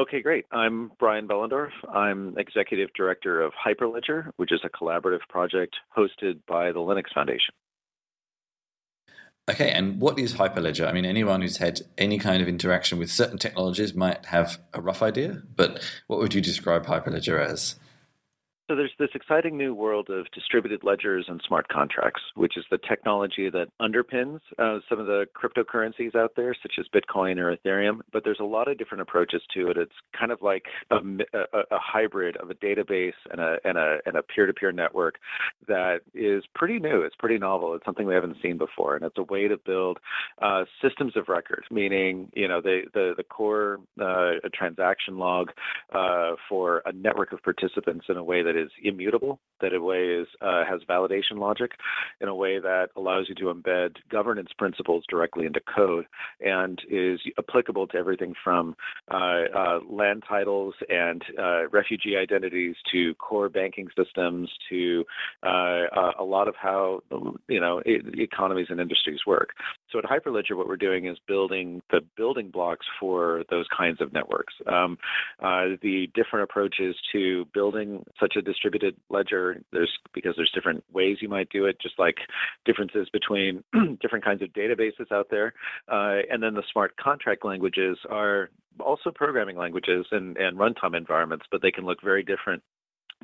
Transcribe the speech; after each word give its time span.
okay, 0.00 0.22
great. 0.22 0.46
I'm 0.50 0.92
Brian 0.98 1.28
Behlendorf. 1.28 1.70
I'm 1.92 2.36
Executive 2.38 2.88
Director 2.96 3.42
of 3.42 3.52
Hyperledger, 3.52 4.30
which 4.36 4.52
is 4.52 4.60
a 4.64 4.68
collaborative 4.68 5.20
project 5.28 5.76
hosted 5.96 6.40
by 6.48 6.72
the 6.72 6.80
Linux 6.80 7.12
Foundation. 7.14 7.54
Okay, 9.50 9.70
and 9.70 10.00
what 10.00 10.18
is 10.18 10.34
Hyperledger? 10.34 10.86
I 10.86 10.92
mean, 10.92 11.04
anyone 11.04 11.42
who's 11.42 11.56
had 11.56 11.80
any 11.98 12.18
kind 12.18 12.40
of 12.40 12.48
interaction 12.48 12.98
with 12.98 13.10
certain 13.10 13.38
technologies 13.38 13.94
might 13.94 14.26
have 14.26 14.60
a 14.72 14.80
rough 14.80 15.02
idea, 15.02 15.42
but 15.56 15.82
what 16.06 16.20
would 16.20 16.34
you 16.34 16.40
describe 16.40 16.86
Hyperledger 16.86 17.44
as? 17.44 17.74
So 18.70 18.76
there's 18.76 18.94
this 19.00 19.08
exciting 19.16 19.58
new 19.58 19.74
world 19.74 20.10
of 20.10 20.30
distributed 20.30 20.84
ledgers 20.84 21.24
and 21.26 21.42
smart 21.44 21.66
contracts, 21.66 22.22
which 22.36 22.56
is 22.56 22.64
the 22.70 22.78
technology 22.78 23.50
that 23.50 23.66
underpins 23.80 24.38
uh, 24.60 24.78
some 24.88 25.00
of 25.00 25.06
the 25.06 25.26
cryptocurrencies 25.34 26.14
out 26.14 26.34
there, 26.36 26.54
such 26.62 26.74
as 26.78 26.86
Bitcoin 26.94 27.38
or 27.38 27.56
Ethereum. 27.56 27.98
But 28.12 28.22
there's 28.22 28.38
a 28.38 28.44
lot 28.44 28.68
of 28.68 28.78
different 28.78 29.02
approaches 29.02 29.42
to 29.54 29.70
it. 29.70 29.76
It's 29.76 29.90
kind 30.16 30.30
of 30.30 30.40
like 30.40 30.66
a, 30.92 30.98
a, 31.34 31.58
a 31.72 31.78
hybrid 31.80 32.36
of 32.36 32.50
a 32.50 32.54
database 32.54 33.18
and 33.32 33.40
a, 33.40 33.56
and 33.64 33.76
a 33.76 33.98
and 34.06 34.14
a 34.14 34.22
peer-to-peer 34.22 34.70
network 34.70 35.16
that 35.66 36.02
is 36.14 36.44
pretty 36.54 36.78
new. 36.78 37.02
It's 37.02 37.16
pretty 37.16 37.38
novel. 37.38 37.74
It's 37.74 37.84
something 37.84 38.06
we 38.06 38.14
haven't 38.14 38.36
seen 38.40 38.56
before, 38.56 38.94
and 38.94 39.04
it's 39.04 39.18
a 39.18 39.24
way 39.24 39.48
to 39.48 39.56
build 39.56 39.98
uh, 40.40 40.62
systems 40.80 41.16
of 41.16 41.24
record, 41.26 41.64
meaning 41.72 42.30
you 42.34 42.46
know 42.46 42.60
the 42.60 42.82
the, 42.94 43.14
the 43.16 43.24
core 43.24 43.80
uh, 44.00 44.34
transaction 44.54 45.18
log 45.18 45.50
uh, 45.92 46.36
for 46.48 46.82
a 46.86 46.92
network 46.92 47.32
of 47.32 47.42
participants 47.42 48.06
in 48.08 48.16
a 48.16 48.22
way 48.22 48.44
that 48.44 48.59
is 48.60 48.70
immutable, 48.82 49.40
that 49.60 49.74
a 49.74 49.80
way 49.80 50.04
is 50.06 50.26
uh, 50.40 50.64
has 50.64 50.80
validation 50.88 51.38
logic, 51.38 51.72
in 52.20 52.28
a 52.28 52.34
way 52.34 52.58
that 52.58 52.88
allows 52.96 53.26
you 53.28 53.34
to 53.36 53.52
embed 53.52 53.96
governance 54.10 54.50
principles 54.58 55.04
directly 55.08 55.46
into 55.46 55.60
code, 55.74 56.06
and 56.40 56.80
is 56.90 57.20
applicable 57.38 57.86
to 57.88 57.96
everything 57.96 58.34
from 58.42 58.74
uh, 59.10 59.42
uh, 59.54 59.78
land 59.88 60.22
titles 60.28 60.74
and 60.88 61.22
uh, 61.38 61.68
refugee 61.68 62.16
identities 62.16 62.76
to 62.90 63.14
core 63.14 63.48
banking 63.48 63.88
systems 63.96 64.50
to 64.68 65.04
uh, 65.42 65.82
uh, 65.96 66.12
a 66.18 66.24
lot 66.24 66.48
of 66.48 66.54
how 66.56 67.00
you 67.48 67.60
know 67.60 67.82
economies 67.86 68.66
and 68.70 68.80
industries 68.80 69.20
work. 69.26 69.50
So 69.92 69.98
at 69.98 70.04
Hyperledger, 70.04 70.56
what 70.56 70.68
we're 70.68 70.76
doing 70.76 71.06
is 71.06 71.18
building 71.26 71.82
the 71.90 72.00
building 72.16 72.50
blocks 72.50 72.86
for 72.98 73.44
those 73.50 73.66
kinds 73.76 74.00
of 74.00 74.12
networks. 74.12 74.54
Um, 74.66 74.98
the 75.40 76.08
different 76.14 76.44
approaches 76.44 76.96
to 77.12 77.46
building 77.52 78.04
such 78.18 78.34
a 78.36 78.42
distributed 78.42 78.96
ledger 79.08 79.62
there's 79.72 79.90
because 80.12 80.34
there's 80.36 80.50
different 80.54 80.84
ways 80.92 81.18
you 81.20 81.28
might 81.28 81.48
do 81.50 81.66
it 81.66 81.80
just 81.80 81.98
like 81.98 82.16
differences 82.64 83.08
between 83.12 83.62
different 84.00 84.24
kinds 84.24 84.42
of 84.42 84.48
databases 84.50 85.10
out 85.12 85.28
there 85.30 85.54
uh, 85.88 86.18
and 86.30 86.42
then 86.42 86.54
the 86.54 86.62
smart 86.72 86.96
contract 86.96 87.44
languages 87.44 87.98
are 88.08 88.50
also 88.78 89.10
programming 89.10 89.56
languages 89.56 90.06
and, 90.10 90.36
and 90.36 90.58
runtime 90.58 90.96
environments 90.96 91.46
but 91.50 91.62
they 91.62 91.70
can 91.70 91.84
look 91.84 91.98
very 92.02 92.22
different 92.22 92.62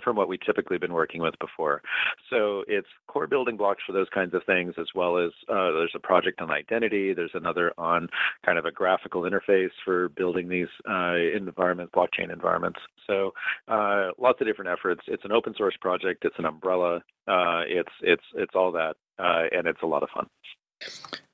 from 0.02 0.16
what 0.16 0.28
we 0.28 0.38
typically 0.38 0.78
been 0.78 0.92
working 0.92 1.20
with 1.20 1.34
before. 1.38 1.82
So 2.30 2.64
it's 2.68 2.88
core 3.08 3.26
building 3.26 3.56
blocks 3.56 3.82
for 3.86 3.92
those 3.92 4.08
kinds 4.12 4.34
of 4.34 4.42
things, 4.44 4.74
as 4.78 4.86
well 4.94 5.18
as 5.18 5.30
uh, 5.48 5.72
there's 5.72 5.92
a 5.94 6.00
project 6.00 6.40
on 6.40 6.50
identity. 6.50 7.14
There's 7.14 7.30
another 7.34 7.72
on 7.78 8.08
kind 8.44 8.58
of 8.58 8.64
a 8.64 8.70
graphical 8.70 9.22
interface 9.22 9.70
for 9.84 10.08
building 10.10 10.48
these 10.48 10.68
uh, 10.88 11.14
environments, 11.36 11.92
blockchain 11.94 12.32
environments. 12.32 12.78
So 13.06 13.32
uh, 13.68 14.10
lots 14.18 14.40
of 14.40 14.46
different 14.46 14.70
efforts. 14.70 15.02
It's 15.06 15.24
an 15.24 15.32
open 15.32 15.54
source 15.56 15.76
project. 15.80 16.24
It's 16.24 16.38
an 16.38 16.44
umbrella. 16.44 17.02
Uh, 17.28 17.62
it's 17.66 17.92
it's 18.02 18.22
it's 18.34 18.54
all 18.54 18.72
that, 18.72 18.96
uh, 19.18 19.44
and 19.52 19.66
it's 19.66 19.82
a 19.82 19.86
lot 19.86 20.02
of 20.02 20.08
fun. 20.10 20.26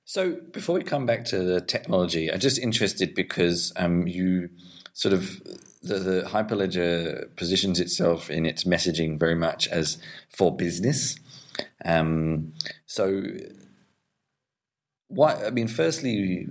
So 0.04 0.36
before 0.52 0.74
we 0.74 0.82
come 0.82 1.06
back 1.06 1.24
to 1.26 1.38
the 1.38 1.60
technology, 1.60 2.30
I'm 2.30 2.40
just 2.40 2.58
interested 2.58 3.14
because 3.14 3.72
um, 3.76 4.06
you 4.06 4.50
sort 4.92 5.14
of 5.14 5.42
the, 5.82 5.98
the 5.98 6.22
Hyperledger 6.22 7.34
positions 7.36 7.80
itself 7.80 8.30
in 8.30 8.46
its 8.46 8.64
messaging 8.64 9.18
very 9.18 9.34
much 9.34 9.68
as 9.68 9.98
for 10.28 10.54
business. 10.54 11.16
Um, 11.84 12.52
so, 12.86 13.22
why? 15.08 15.44
I 15.44 15.50
mean, 15.50 15.68
firstly, 15.68 16.48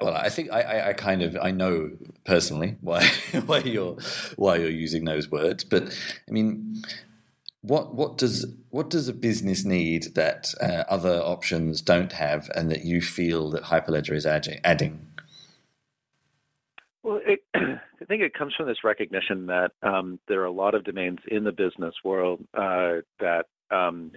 well, 0.00 0.14
I 0.14 0.28
think 0.28 0.50
I, 0.52 0.88
I, 0.88 0.92
kind 0.94 1.22
of 1.22 1.36
I 1.40 1.50
know 1.50 1.90
personally 2.24 2.76
why 2.80 3.06
why 3.46 3.58
you're 3.58 3.96
why 4.36 4.56
you're 4.56 4.70
using 4.70 5.04
those 5.04 5.30
words, 5.30 5.64
but 5.64 5.96
I 6.28 6.30
mean, 6.30 6.82
what 7.60 7.94
what 7.94 8.16
does 8.16 8.46
what 8.70 8.88
does 8.88 9.08
a 9.08 9.12
business 9.12 9.64
need 9.64 10.14
that 10.14 10.54
uh, 10.60 10.84
other 10.88 11.20
options 11.20 11.82
don't 11.82 12.12
have, 12.12 12.50
and 12.54 12.70
that 12.70 12.84
you 12.84 13.02
feel 13.02 13.50
that 13.50 13.64
Hyperledger 13.64 14.14
is 14.14 14.26
adding? 14.26 15.13
Well, 17.04 17.20
I 17.54 18.04
think 18.08 18.22
it 18.22 18.32
comes 18.34 18.54
from 18.56 18.66
this 18.66 18.82
recognition 18.82 19.46
that 19.46 19.72
um, 19.82 20.18
there 20.26 20.40
are 20.40 20.46
a 20.46 20.50
lot 20.52 20.74
of 20.74 20.84
domains 20.84 21.18
in 21.28 21.44
the 21.44 21.52
business 21.52 21.94
world 22.02 22.40
uh, 22.54 23.02
that 23.20 23.44
um, 23.70 24.12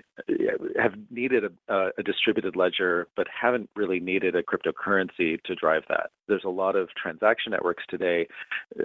have 0.80 0.94
needed 1.09 1.44
a, 1.46 1.74
a, 1.97 2.03
distributed 2.03 2.56
ledger, 2.56 3.08
but 3.16 3.28
haven't 3.30 3.69
really 3.75 4.00
needed 4.00 4.35
a 4.35 4.44
cryptocurrency 4.44 5.41
to 5.44 5.56
drive 5.56 5.84
that. 5.90 6.09
There's 6.28 6.44
a 6.46 6.50
lot 6.50 6.75
of 6.75 6.90
transaction 7.02 7.52
networks 7.52 7.84
today 7.90 8.28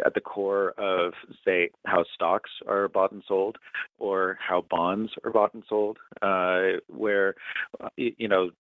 at 0.07 0.15
the 0.15 0.21
core 0.21 0.71
of, 0.79 1.15
say, 1.45 1.71
how 1.85 2.05
stocks 2.15 2.51
are 2.67 2.89
bought 2.89 3.13
and 3.13 3.23
sold, 3.27 3.59
or 3.99 4.39
how 4.41 4.65
bonds 4.71 5.13
are 5.25 5.33
bought 5.33 5.55
and 5.55 5.65
sold, 5.69 5.99
uh, 6.23 6.79
where 6.89 7.35
you 7.97 8.29
know 8.29 8.51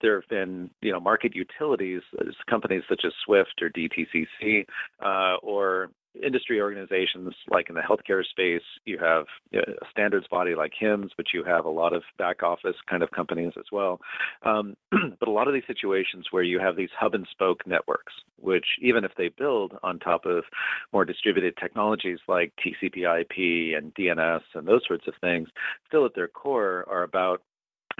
there 0.00 0.20
have 0.20 0.28
been 0.28 0.70
you 0.80 0.92
know 0.92 1.00
market 1.00 1.34
utilities, 1.34 2.02
companies 2.48 2.82
such 2.88 3.02
as 3.04 3.12
Swift 3.24 3.60
or 3.60 3.70
DTCC, 3.70 4.66
uh, 5.04 5.36
or 5.42 5.90
industry 6.20 6.60
organizations 6.60 7.34
like 7.50 7.68
in 7.68 7.74
the 7.74 7.80
healthcare 7.80 8.24
space 8.24 8.62
you 8.84 8.98
have 8.98 9.24
a 9.54 9.86
standards 9.90 10.26
body 10.30 10.54
like 10.54 10.72
HIMSS 10.80 11.10
but 11.16 11.26
you 11.32 11.44
have 11.44 11.64
a 11.64 11.70
lot 11.70 11.92
of 11.92 12.02
back 12.18 12.42
office 12.42 12.76
kind 12.88 13.02
of 13.02 13.10
companies 13.10 13.52
as 13.58 13.66
well. 13.72 14.00
Um, 14.42 14.74
but 14.90 15.28
a 15.28 15.32
lot 15.32 15.48
of 15.48 15.54
these 15.54 15.62
situations 15.66 16.26
where 16.30 16.42
you 16.42 16.58
have 16.58 16.76
these 16.76 16.90
hub 16.98 17.14
and 17.14 17.26
spoke 17.30 17.66
networks 17.66 18.12
which 18.42 18.66
even 18.80 19.04
if 19.04 19.12
they 19.16 19.28
build 19.28 19.72
on 19.82 19.98
top 19.98 20.26
of 20.26 20.44
more 20.92 21.04
distributed 21.04 21.54
technologies 21.56 22.18
like 22.28 22.52
tcp 22.64 23.20
ip 23.20 23.76
and 23.76 23.94
dns 23.94 24.42
and 24.54 24.66
those 24.66 24.82
sorts 24.86 25.06
of 25.06 25.14
things 25.20 25.48
still 25.86 26.04
at 26.04 26.14
their 26.14 26.28
core 26.28 26.84
are 26.88 27.04
about 27.04 27.42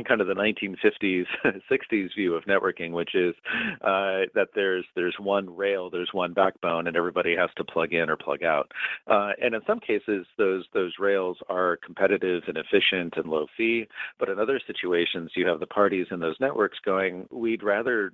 kind 0.07 0.21
of 0.21 0.27
the 0.27 0.35
1950s 0.35 1.27
60s 1.71 2.15
view 2.17 2.35
of 2.35 2.45
networking 2.45 2.93
which 2.93 3.15
is 3.15 3.35
uh, 3.83 4.27
that 4.35 4.49
there's 4.55 4.85
there's 4.95 5.17
one 5.19 5.55
rail 5.55 5.91
there's 5.91 6.11
one 6.13 6.33
backbone 6.33 6.87
and 6.87 6.97
everybody 6.97 7.37
has 7.37 7.51
to 7.57 7.65
plug 7.65 7.93
in 7.93 8.11
or 8.11 8.17
plug 8.17 8.43
out. 8.43 8.73
Uh, 9.07 9.31
and 9.41 9.55
in 9.55 9.61
some 9.67 9.81
cases 9.81 10.27
those 10.39 10.65
those 10.73 10.95
rails 10.99 11.39
are 11.49 11.79
competitive 11.85 12.43
and 12.47 12.57
efficient 12.57 13.15
and 13.17 13.27
low 13.27 13.47
fee. 13.57 13.87
But 14.19 14.29
in 14.29 14.39
other 14.39 14.61
situations 14.67 15.33
you 15.35 15.47
have 15.47 15.61
the 15.61 15.67
parties 15.67 16.07
in 16.11 16.21
those 16.21 16.37
networks 16.41 16.79
going 16.85 17.27
we'd 17.31 17.63
rather 17.63 18.13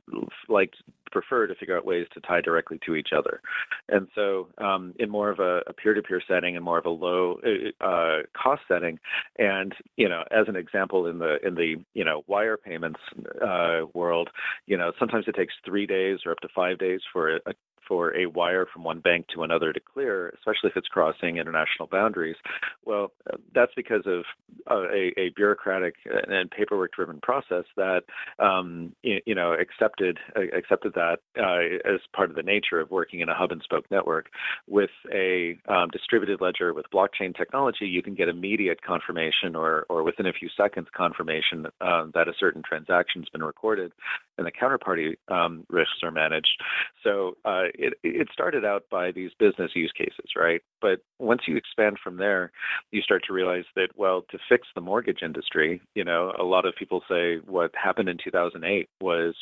like 0.49 0.75
prefer 1.10 1.47
to 1.47 1.55
figure 1.55 1.77
out 1.77 1.87
ways 1.87 2.06
to 2.12 2.21
tie 2.21 2.41
directly 2.41 2.78
to 2.84 2.95
each 2.95 3.10
other. 3.16 3.41
And 3.89 4.09
so 4.15 4.48
um, 4.59 4.95
in 4.98 5.09
more 5.09 5.30
of 5.30 5.39
a, 5.39 5.63
a, 5.66 5.72
peer-to-peer 5.72 6.21
setting 6.28 6.54
and 6.57 6.65
more 6.65 6.78
of 6.78 6.86
a 6.86 6.91
low 6.91 7.41
uh, 7.80 8.19
cost 8.34 8.63
setting 8.69 8.98
and 9.39 9.75
you 9.97 10.09
know 10.09 10.25
as 10.30 10.48
an 10.48 10.57
example 10.57 11.07
in 11.07 11.19
the 11.19 11.36
in 11.47 11.54
the 11.54 11.67
you 11.94 12.04
know 12.04 12.22
wire 12.26 12.56
payments 12.56 13.00
uh, 13.42 13.82
world, 13.94 14.28
you 14.66 14.76
know 14.76 14.92
sometimes 14.98 15.24
it 15.28 15.34
takes 15.34 15.54
three 15.65 15.86
days 15.86 16.18
or 16.24 16.32
up 16.32 16.41
to 16.41 16.48
five 16.54 16.78
days 16.78 17.00
for 17.12 17.36
a, 17.36 17.41
for 17.89 18.15
a 18.15 18.27
wire 18.27 18.67
from 18.71 18.85
one 18.85 19.01
bank 19.01 19.27
to 19.35 19.43
another 19.43 19.73
to 19.73 19.81
clear, 19.81 20.29
especially 20.37 20.71
if 20.71 20.77
it's 20.77 20.87
crossing 20.87 21.39
international 21.39 21.89
boundaries. 21.91 22.37
Well, 22.85 23.13
that's 23.55 23.73
because 23.75 24.03
of 24.07 24.25
a, 24.71 25.13
a 25.19 25.31
bureaucratic 25.35 25.95
and 26.29 26.51
paperwork-driven 26.51 27.21
process 27.21 27.65
that 27.77 28.03
um, 28.39 28.95
you, 29.03 29.21
you, 29.27 29.35
know 29.35 29.55
accepted 29.55 30.19
accepted 30.57 30.93
that 30.95 31.19
uh, 31.39 31.91
as 31.91 32.01
part 32.15 32.31
of 32.31 32.37
the 32.37 32.43
nature 32.43 32.81
of 32.81 32.91
working 32.91 33.21
in 33.21 33.29
a 33.29 33.35
hub 33.35 33.51
and 33.53 33.63
spoke 33.63 33.91
network. 33.91 34.27
With 34.67 34.91
a 35.13 35.59
um, 35.69 35.89
distributed 35.91 36.41
ledger 36.41 36.75
with 36.75 36.87
blockchain 36.93 37.37
technology, 37.37 37.87
you 37.87 38.03
can 38.03 38.15
get 38.15 38.29
immediate 38.29 38.83
confirmation 38.83 39.57
or 39.57 39.87
or 39.89 40.03
within 40.03 40.27
a 40.27 40.33
few 40.33 40.49
seconds 40.57 40.89
confirmation 40.95 41.67
uh, 41.81 42.07
that 42.15 42.29
a 42.29 42.33
certain 42.39 42.63
transaction 42.63 43.23
has 43.23 43.29
been 43.31 43.43
recorded 43.43 43.93
and 44.39 44.47
the 44.47 44.53
counterparty 44.53 45.17
um, 45.29 45.67
risks 45.69 45.99
are 46.03 46.11
managed. 46.11 46.63
So 47.05 47.37
uh, 47.45 47.65
it, 47.78 47.95
it 48.03 48.28
started 48.33 48.65
out 48.65 48.84
by 48.91 49.13
these 49.13 49.30
business 49.39 49.71
use 49.75 49.92
cases, 49.97 50.33
right? 50.36 50.60
But 50.80 51.01
once 51.19 51.42
you 51.47 51.57
expand 51.57 51.98
from 52.03 52.16
there, 52.16 52.51
you 52.91 53.03
start 53.03 53.22
to 53.27 53.33
realize 53.33 53.65
that, 53.77 53.89
well, 53.97 54.22
to 54.30 54.39
fix 54.48 54.66
the 54.75 54.80
mortgage 54.80 55.22
industry, 55.22 55.80
you 55.95 56.04
know, 56.04 56.33
a 56.39 56.45
lot 56.45 56.66
of 56.66 56.75
people 56.77 57.03
say 57.09 57.36
what 57.47 57.71
happened 57.75 58.09
in 58.09 58.19
2008 58.22 58.89
was 59.01 59.34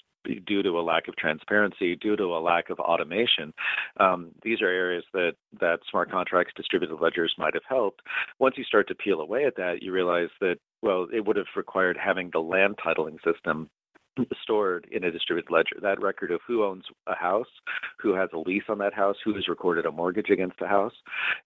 due 0.47 0.62
to 0.62 0.79
a 0.79 0.83
lack 0.83 1.09
of 1.09 1.17
transparency, 1.17 1.97
due 1.97 2.17
to 2.17 2.25
a 2.25 2.41
lack 2.41 2.71
of 2.71 2.79
automation. 2.81 3.53
Um, 3.99 4.33
these 4.43 4.61
are 4.61 4.69
areas 4.69 5.05
that 5.12 5.33
that 5.61 5.79
smart 5.91 6.11
contracts, 6.11 6.53
distributed 6.56 6.97
ledgers 7.00 7.35
might 7.38 7.55
have 7.55 7.62
helped. 7.69 8.03
Once 8.38 8.56
you 8.59 8.65
start 8.65 8.88
to 8.88 8.94
peel 8.94 9.21
away 9.21 9.44
at 9.44 9.56
that, 9.56 9.83
you 9.83 9.93
realize 9.93 10.31
that 10.41 10.56
well, 10.83 11.06
it 11.12 11.25
would 11.25 11.37
have 11.37 11.47
required 11.56 11.97
having 11.97 12.31
the 12.33 12.41
land 12.41 12.77
titling 12.85 13.17
system 13.25 13.71
stored 14.43 14.87
in 14.91 15.05
a 15.05 15.11
distributed 15.11 15.51
ledger. 15.51 15.77
That 15.81 16.01
record 16.01 16.31
of 16.31 16.41
who 16.47 16.65
owns 16.65 16.85
a 17.07 17.15
house, 17.15 17.49
who 17.99 18.15
has 18.15 18.31
a 18.33 18.39
lease 18.39 18.65
on 18.69 18.79
that 18.79 18.95
house, 18.95 19.17
who 19.25 19.35
has 19.35 19.49
recorded 19.49 19.87
a 19.87 19.93
mortgage 19.93 20.31
against 20.31 20.59
the 20.59 20.69
house, 20.69 20.95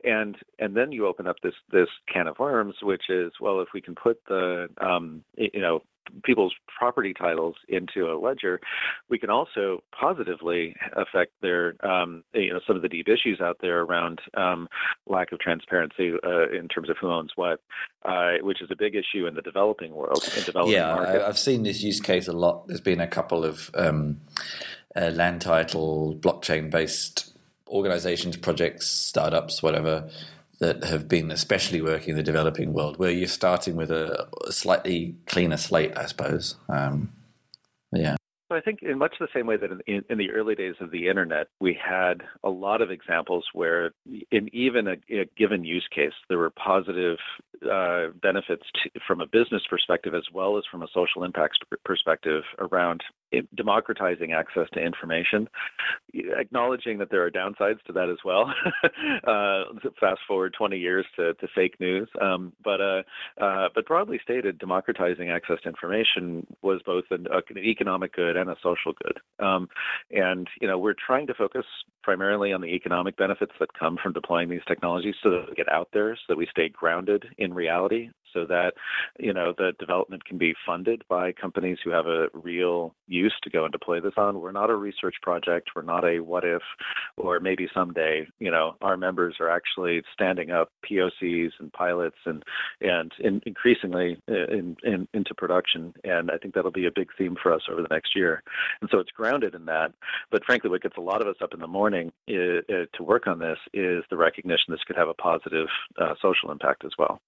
and 0.04 0.36
and 0.58 0.76
then 0.76 0.92
you 0.92 1.06
open 1.06 1.26
up 1.26 1.36
this 1.42 1.54
this 1.72 1.88
can 2.12 2.26
of 2.26 2.38
worms, 2.38 2.76
which 2.82 3.08
is 3.08 3.32
well, 3.40 3.60
if 3.60 3.68
we 3.74 3.80
can 3.80 3.94
put 3.94 4.20
the 4.28 4.68
um, 4.80 5.22
you 5.36 5.60
know 5.60 5.82
people's 6.24 6.54
property 6.66 7.14
titles 7.14 7.56
into 7.68 8.10
a 8.10 8.18
ledger, 8.18 8.60
we 9.08 9.18
can 9.18 9.30
also 9.30 9.82
positively 9.98 10.74
affect 10.96 11.32
their, 11.42 11.74
um, 11.86 12.24
you 12.32 12.52
know, 12.52 12.60
some 12.66 12.76
of 12.76 12.82
the 12.82 12.88
deep 12.88 13.08
issues 13.08 13.40
out 13.40 13.58
there 13.60 13.80
around 13.82 14.20
um, 14.36 14.68
lack 15.06 15.32
of 15.32 15.38
transparency 15.38 16.12
uh, 16.24 16.48
in 16.50 16.68
terms 16.68 16.88
of 16.88 16.96
who 17.00 17.10
owns 17.10 17.32
what, 17.36 17.60
uh, 18.04 18.32
which 18.42 18.62
is 18.62 18.68
a 18.70 18.76
big 18.76 18.94
issue 18.94 19.26
in 19.26 19.34
the 19.34 19.42
developing 19.42 19.94
world. 19.94 20.22
In 20.36 20.44
developing 20.44 20.74
yeah. 20.74 21.26
I've 21.26 21.38
seen 21.38 21.62
this 21.62 21.82
use 21.82 22.00
case 22.00 22.28
a 22.28 22.32
lot. 22.32 22.68
There's 22.68 22.80
been 22.80 23.00
a 23.00 23.08
couple 23.08 23.44
of 23.44 23.70
um, 23.74 24.20
uh, 24.96 25.10
land 25.10 25.40
title 25.40 26.16
blockchain 26.16 26.70
based 26.70 27.34
organizations, 27.68 28.36
projects, 28.36 28.88
startups, 28.88 29.62
whatever 29.62 30.10
that 30.60 30.84
have 30.84 31.08
been 31.08 31.30
especially 31.30 31.80
working 31.80 32.10
in 32.10 32.16
the 32.16 32.22
developing 32.22 32.72
world, 32.72 32.98
where 32.98 33.10
you're 33.10 33.28
starting 33.28 33.76
with 33.76 33.90
a, 33.90 34.28
a 34.46 34.52
slightly 34.52 35.16
cleaner 35.26 35.56
slate, 35.56 35.96
I 35.96 36.06
suppose. 36.06 36.56
Um, 36.68 37.12
yeah. 37.92 38.16
So 38.50 38.56
I 38.56 38.60
think 38.60 38.80
in 38.82 38.98
much 38.98 39.14
the 39.20 39.28
same 39.34 39.46
way 39.46 39.56
that 39.56 39.70
in, 39.86 40.04
in, 40.08 40.18
the 40.18 40.32
early 40.32 40.56
days 40.56 40.74
of 40.80 40.90
the 40.90 41.08
internet, 41.08 41.46
we 41.60 41.78
had 41.80 42.22
a 42.42 42.50
lot 42.50 42.82
of 42.82 42.90
examples 42.90 43.44
where 43.52 43.92
in 44.32 44.52
even 44.52 44.88
a, 44.88 44.96
a 45.08 45.24
given 45.36 45.64
use 45.64 45.86
case, 45.94 46.12
there 46.28 46.38
were 46.38 46.50
positive 46.50 47.18
uh, 47.70 48.08
benefits 48.22 48.64
to, 48.74 48.90
from 49.06 49.20
a 49.20 49.26
business 49.26 49.62
perspective 49.68 50.14
as 50.14 50.24
well 50.32 50.58
as 50.58 50.64
from 50.70 50.82
a 50.82 50.88
social 50.94 51.24
impact 51.24 51.58
perspective 51.84 52.42
around 52.58 53.02
democratizing 53.54 54.32
access 54.32 54.66
to 54.72 54.80
information, 54.80 55.48
acknowledging 56.14 56.98
that 56.98 57.10
there 57.10 57.24
are 57.24 57.30
downsides 57.30 57.80
to 57.86 57.92
that 57.92 58.08
as 58.10 58.18
well. 58.24 58.52
uh, 59.26 59.64
fast 60.00 60.20
forward 60.26 60.54
20 60.56 60.78
years 60.78 61.06
to, 61.16 61.34
to 61.34 61.46
fake 61.54 61.78
news, 61.80 62.08
um, 62.20 62.52
but 62.64 62.80
uh, 62.80 63.02
uh, 63.40 63.68
but 63.74 63.86
broadly 63.86 64.18
stated, 64.22 64.58
democratizing 64.58 65.30
access 65.30 65.58
to 65.62 65.68
information 65.68 66.46
was 66.62 66.80
both 66.84 67.04
an, 67.10 67.26
an 67.30 67.58
economic 67.58 68.14
good 68.14 68.36
and 68.36 68.50
a 68.50 68.56
social 68.62 68.92
good. 69.02 69.44
Um, 69.44 69.68
and 70.10 70.48
you 70.60 70.66
know 70.68 70.78
we're 70.78 70.94
trying 70.94 71.26
to 71.28 71.34
focus 71.34 71.64
primarily 72.02 72.52
on 72.52 72.60
the 72.60 72.68
economic 72.68 73.16
benefits 73.16 73.52
that 73.60 73.72
come 73.78 73.98
from 74.02 74.12
deploying 74.12 74.48
these 74.48 74.64
technologies, 74.66 75.14
so 75.22 75.30
that 75.30 75.46
we 75.48 75.54
get 75.54 75.70
out 75.70 75.88
there, 75.92 76.14
so 76.16 76.22
that 76.28 76.36
we 76.38 76.46
stay 76.50 76.68
grounded 76.68 77.24
in 77.38 77.52
reality, 77.54 78.10
so 78.32 78.44
that 78.46 78.72
you 79.18 79.32
know 79.32 79.52
the 79.56 79.72
development 79.78 80.24
can 80.24 80.38
be 80.38 80.54
funded 80.66 81.02
by 81.08 81.32
companies 81.32 81.78
who 81.82 81.90
have 81.90 82.06
a 82.06 82.28
real 82.32 82.94
use 83.06 83.34
to 83.42 83.50
go 83.50 83.64
and 83.64 83.72
deploy 83.72 84.00
this 84.00 84.14
on. 84.16 84.40
We're 84.40 84.52
not 84.52 84.70
a 84.70 84.76
research 84.76 85.16
project. 85.22 85.70
We're 85.74 85.82
not 85.82 86.04
a 86.04 86.20
what 86.20 86.44
if, 86.44 86.62
or 87.16 87.40
maybe 87.40 87.68
someday. 87.74 88.26
You 88.38 88.50
know, 88.50 88.76
our 88.80 88.96
members 88.96 89.36
are 89.40 89.50
actually 89.50 90.02
standing 90.12 90.50
up 90.50 90.70
POCs 90.88 91.50
and 91.58 91.72
pilots 91.72 92.16
and 92.24 92.42
and 92.80 93.12
in, 93.18 93.40
increasingly 93.46 94.18
uh, 94.28 94.46
in, 94.46 94.76
in, 94.82 95.08
into 95.14 95.34
production. 95.34 95.94
And 96.04 96.30
I 96.30 96.38
think 96.38 96.54
that'll 96.54 96.70
be 96.70 96.86
a 96.86 96.92
big 96.94 97.08
theme 97.16 97.36
for 97.40 97.52
us 97.52 97.62
over 97.70 97.82
the 97.82 97.88
next 97.90 98.16
year. 98.16 98.42
And 98.80 98.90
so 98.90 98.98
it's 98.98 99.10
grounded 99.10 99.54
in 99.54 99.66
that. 99.66 99.92
But 100.30 100.44
frankly, 100.44 100.70
what 100.70 100.82
gets 100.82 100.96
a 100.96 101.02
lot 101.02 101.22
of 101.22 101.28
us 101.28 101.36
up 101.42 101.54
in 101.54 101.60
the 101.60 101.66
morning 101.66 102.12
is, 102.26 102.64
uh, 102.68 102.86
to 102.96 103.02
work 103.02 103.26
on 103.26 103.38
this 103.38 103.58
is 103.72 104.04
the 104.10 104.16
recognition 104.16 104.70
this 104.70 104.80
could 104.86 104.96
have 104.96 105.08
a 105.08 105.14
positive 105.14 105.68
uh, 106.00 106.14
social 106.20 106.50
impact 106.50 106.84
as 106.84 106.92
well. 106.98 107.20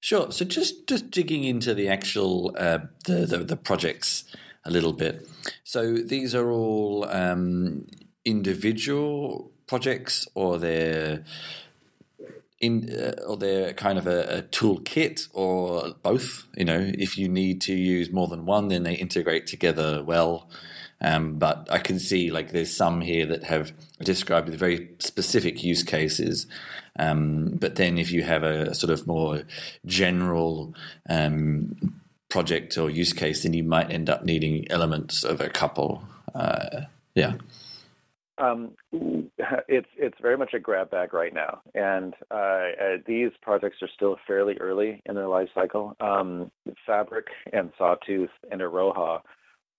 Sure. 0.00 0.32
So 0.32 0.44
just 0.44 0.86
just 0.86 1.10
digging 1.10 1.44
into 1.44 1.74
the 1.74 1.88
actual 1.88 2.54
uh, 2.58 2.78
the, 3.04 3.26
the, 3.26 3.38
the 3.38 3.56
projects 3.56 4.24
a 4.64 4.70
little 4.70 4.92
bit. 4.92 5.28
So 5.64 5.94
these 5.94 6.34
are 6.34 6.50
all 6.50 7.06
um, 7.10 7.86
individual 8.24 9.50
projects, 9.66 10.26
or 10.34 10.58
they're 10.58 11.24
in, 12.60 12.90
uh, 12.90 13.22
or 13.26 13.36
they're 13.36 13.72
kind 13.74 13.98
of 13.98 14.06
a, 14.06 14.38
a 14.38 14.42
toolkit, 14.42 15.28
or 15.34 15.94
both. 16.02 16.46
You 16.56 16.64
know, 16.64 16.90
if 16.94 17.18
you 17.18 17.28
need 17.28 17.60
to 17.62 17.74
use 17.74 18.10
more 18.10 18.26
than 18.26 18.46
one, 18.46 18.68
then 18.68 18.84
they 18.84 18.94
integrate 18.94 19.46
together 19.46 20.02
well. 20.02 20.48
Um, 21.02 21.38
but 21.38 21.66
I 21.70 21.78
can 21.78 21.98
see 21.98 22.30
like 22.30 22.52
there's 22.52 22.74
some 22.76 23.00
here 23.00 23.26
that 23.26 23.44
have 23.44 23.72
described 24.02 24.48
very 24.50 24.90
specific 24.98 25.62
use 25.62 25.82
cases. 25.82 26.46
Um, 26.98 27.56
but 27.60 27.76
then 27.76 27.98
if 27.98 28.10
you 28.12 28.22
have 28.22 28.42
a, 28.42 28.74
sort 28.74 28.92
of 28.92 29.06
more 29.06 29.42
general 29.86 30.74
um, 31.08 32.00
project 32.28 32.76
or 32.78 32.90
use 32.90 33.12
case, 33.12 33.42
then 33.42 33.52
you 33.52 33.64
might 33.64 33.90
end 33.90 34.08
up 34.10 34.24
needing 34.24 34.70
elements 34.70 35.24
of 35.24 35.40
a 35.40 35.48
couple. 35.48 36.02
Uh, 36.34 36.82
yeah. 37.14 37.34
Um, 38.38 38.70
it's 39.68 39.88
it's 39.98 40.16
very 40.22 40.38
much 40.38 40.54
a 40.54 40.58
grab 40.58 40.90
bag 40.90 41.12
right 41.12 41.34
now, 41.34 41.60
and 41.74 42.14
uh, 42.30 42.34
uh, 42.34 42.96
these 43.06 43.30
projects 43.42 43.78
are 43.82 43.88
still 43.94 44.16
fairly 44.26 44.56
early 44.58 45.02
in 45.04 45.14
their 45.14 45.28
life 45.28 45.48
cycle. 45.54 45.94
Um, 46.00 46.50
Fabric 46.86 47.26
and 47.52 47.70
Sawtooth 47.76 48.30
and 48.50 48.62
Iroha 48.62 49.20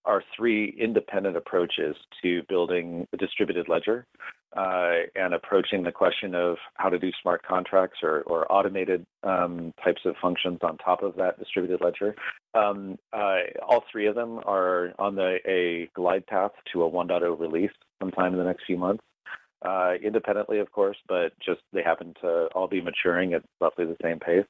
are 0.06 0.24
three 0.36 0.76
independent 0.80 1.38
approaches 1.38 1.96
to 2.22 2.44
building 2.50 3.08
a 3.14 3.18
distributed 3.18 3.68
ledger 3.68 4.06
and 4.56 5.34
approaching 5.34 5.84
the 5.84 5.92
question 5.92 6.36
of 6.36 6.58
how 6.76 6.90
to 6.90 7.00
do 7.00 7.10
smart 7.22 7.44
contracts 7.44 8.00
or, 8.04 8.22
or 8.24 8.52
automated 8.52 9.06
um, 9.24 9.74
types 9.84 10.02
of 10.06 10.16
functions 10.22 10.60
on 10.62 10.78
top 10.78 11.04
of 11.04 11.16
that 11.16 11.40
distributed 11.40 11.82
ledger. 11.82 12.16
Um, 12.54 12.98
uh, 13.14 13.38
all 13.68 13.84
three 13.92 14.08
of 14.08 14.16
them 14.16 14.40
are 14.46 14.94
on 15.00 15.16
the, 15.16 15.38
a 15.48 15.90
glide 15.96 16.28
path 16.28 16.52
to 16.74 16.84
a 16.84 16.90
1.0 16.90 17.40
release 17.40 17.72
sometime 18.00 18.34
in 18.34 18.40
the 18.40 18.46
next 18.46 18.64
few 18.66 18.78
months. 18.78 19.04
Uh, 19.64 19.94
independently, 20.04 20.58
of 20.58 20.72
course, 20.72 20.98
but 21.08 21.34
just 21.40 21.62
they 21.72 21.84
happen 21.84 22.16
to 22.20 22.48
all 22.56 22.68
be 22.68 22.82
maturing 22.82 23.34
at 23.34 23.44
roughly 23.60 23.86
the 23.86 23.98
same 24.02 24.20
pace. 24.20 24.46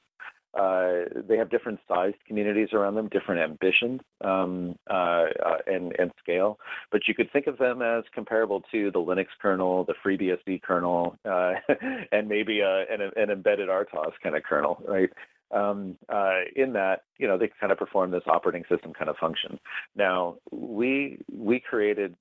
Uh, 0.54 1.04
they 1.28 1.36
have 1.36 1.50
different 1.50 1.80
sized 1.88 2.16
communities 2.26 2.68
around 2.72 2.94
them, 2.94 3.08
different 3.08 3.40
ambitions 3.40 4.00
um, 4.22 4.76
uh, 4.90 5.24
uh, 5.44 5.56
and, 5.66 5.94
and 5.98 6.10
scale. 6.22 6.58
But 6.90 7.02
you 7.08 7.14
could 7.14 7.32
think 7.32 7.46
of 7.46 7.58
them 7.58 7.80
as 7.80 8.04
comparable 8.14 8.62
to 8.72 8.90
the 8.90 8.98
Linux 8.98 9.26
kernel, 9.40 9.84
the 9.84 9.94
FreeBSD 10.04 10.62
kernel, 10.62 11.16
uh, 11.24 11.54
and 12.12 12.28
maybe 12.28 12.60
a, 12.60 12.84
an, 12.90 13.00
an, 13.16 13.30
embedded 13.30 13.68
RTOS 13.68 14.12
kind 14.22 14.36
of 14.36 14.42
kernel, 14.42 14.82
right? 14.86 15.10
Um, 15.50 15.96
uh, 16.08 16.40
in 16.56 16.72
that, 16.74 17.02
you 17.18 17.26
know, 17.26 17.38
they 17.38 17.50
kind 17.60 17.72
of 17.72 17.78
perform 17.78 18.10
this 18.10 18.22
operating 18.26 18.64
system 18.70 18.92
kind 18.92 19.10
of 19.10 19.16
function. 19.16 19.58
Now, 19.94 20.36
we 20.50 21.18
we 21.30 21.60
created 21.60 22.14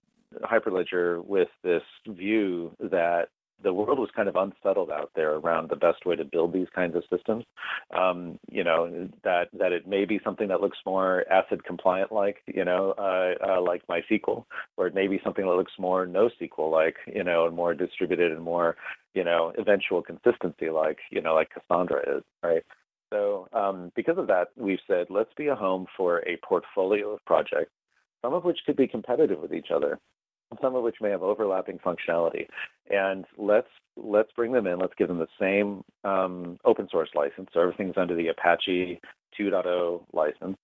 Hyperledger 0.43 1.25
with 1.25 1.49
this 1.63 1.83
view 2.07 2.75
that 2.79 3.29
the 3.63 3.73
world 3.73 3.99
was 3.99 4.09
kind 4.15 4.27
of 4.27 4.35
unsettled 4.35 4.89
out 4.91 5.11
there 5.15 5.35
around 5.35 5.69
the 5.69 5.75
best 5.75 6.05
way 6.05 6.15
to 6.15 6.25
build 6.25 6.53
these 6.53 6.67
kinds 6.73 6.95
of 6.95 7.03
systems. 7.09 7.45
Um, 7.97 8.39
you 8.49 8.63
know 8.63 9.09
that 9.23 9.49
that 9.53 9.71
it 9.71 9.87
may 9.87 10.05
be 10.05 10.19
something 10.23 10.47
that 10.47 10.61
looks 10.61 10.77
more 10.85 11.25
ACID 11.31 11.63
compliant 11.63 12.11
like, 12.11 12.37
you 12.47 12.65
know, 12.65 12.93
uh, 12.97 13.33
uh, 13.45 13.61
like 13.61 13.85
MySQL, 13.87 14.45
or 14.77 14.87
it 14.87 14.95
may 14.95 15.07
be 15.07 15.19
something 15.23 15.45
that 15.45 15.55
looks 15.55 15.73
more 15.79 16.05
NoSQL 16.05 16.71
like, 16.71 16.95
you 17.07 17.23
know, 17.23 17.45
and 17.45 17.55
more 17.55 17.73
distributed 17.73 18.31
and 18.31 18.41
more, 18.41 18.75
you 19.13 19.23
know, 19.23 19.53
eventual 19.57 20.01
consistency 20.01 20.69
like, 20.69 20.97
you 21.11 21.21
know, 21.21 21.33
like 21.33 21.49
Cassandra 21.49 22.17
is, 22.17 22.23
right? 22.43 22.63
So 23.11 23.47
um, 23.53 23.91
because 23.95 24.17
of 24.17 24.27
that, 24.27 24.49
we've 24.55 24.79
said 24.87 25.07
let's 25.09 25.33
be 25.35 25.47
a 25.47 25.55
home 25.55 25.85
for 25.97 26.19
a 26.19 26.37
portfolio 26.47 27.11
of 27.11 27.25
projects, 27.25 27.71
some 28.21 28.33
of 28.33 28.43
which 28.43 28.59
could 28.65 28.77
be 28.77 28.87
competitive 28.87 29.39
with 29.39 29.53
each 29.53 29.67
other 29.73 29.99
some 30.61 30.75
of 30.75 30.83
which 30.83 30.97
may 31.01 31.09
have 31.09 31.23
overlapping 31.23 31.79
functionality. 31.79 32.47
And 32.89 33.25
let's 33.37 33.67
let's 33.95 34.31
bring 34.33 34.51
them 34.51 34.67
in. 34.67 34.79
Let's 34.79 34.93
give 34.97 35.07
them 35.07 35.19
the 35.19 35.27
same 35.39 35.83
um, 36.03 36.59
open 36.65 36.87
source 36.89 37.09
license. 37.15 37.49
So 37.53 37.61
everything's 37.61 37.97
under 37.97 38.15
the 38.15 38.29
Apache 38.29 38.99
2.0 39.39 40.03
license. 40.13 40.57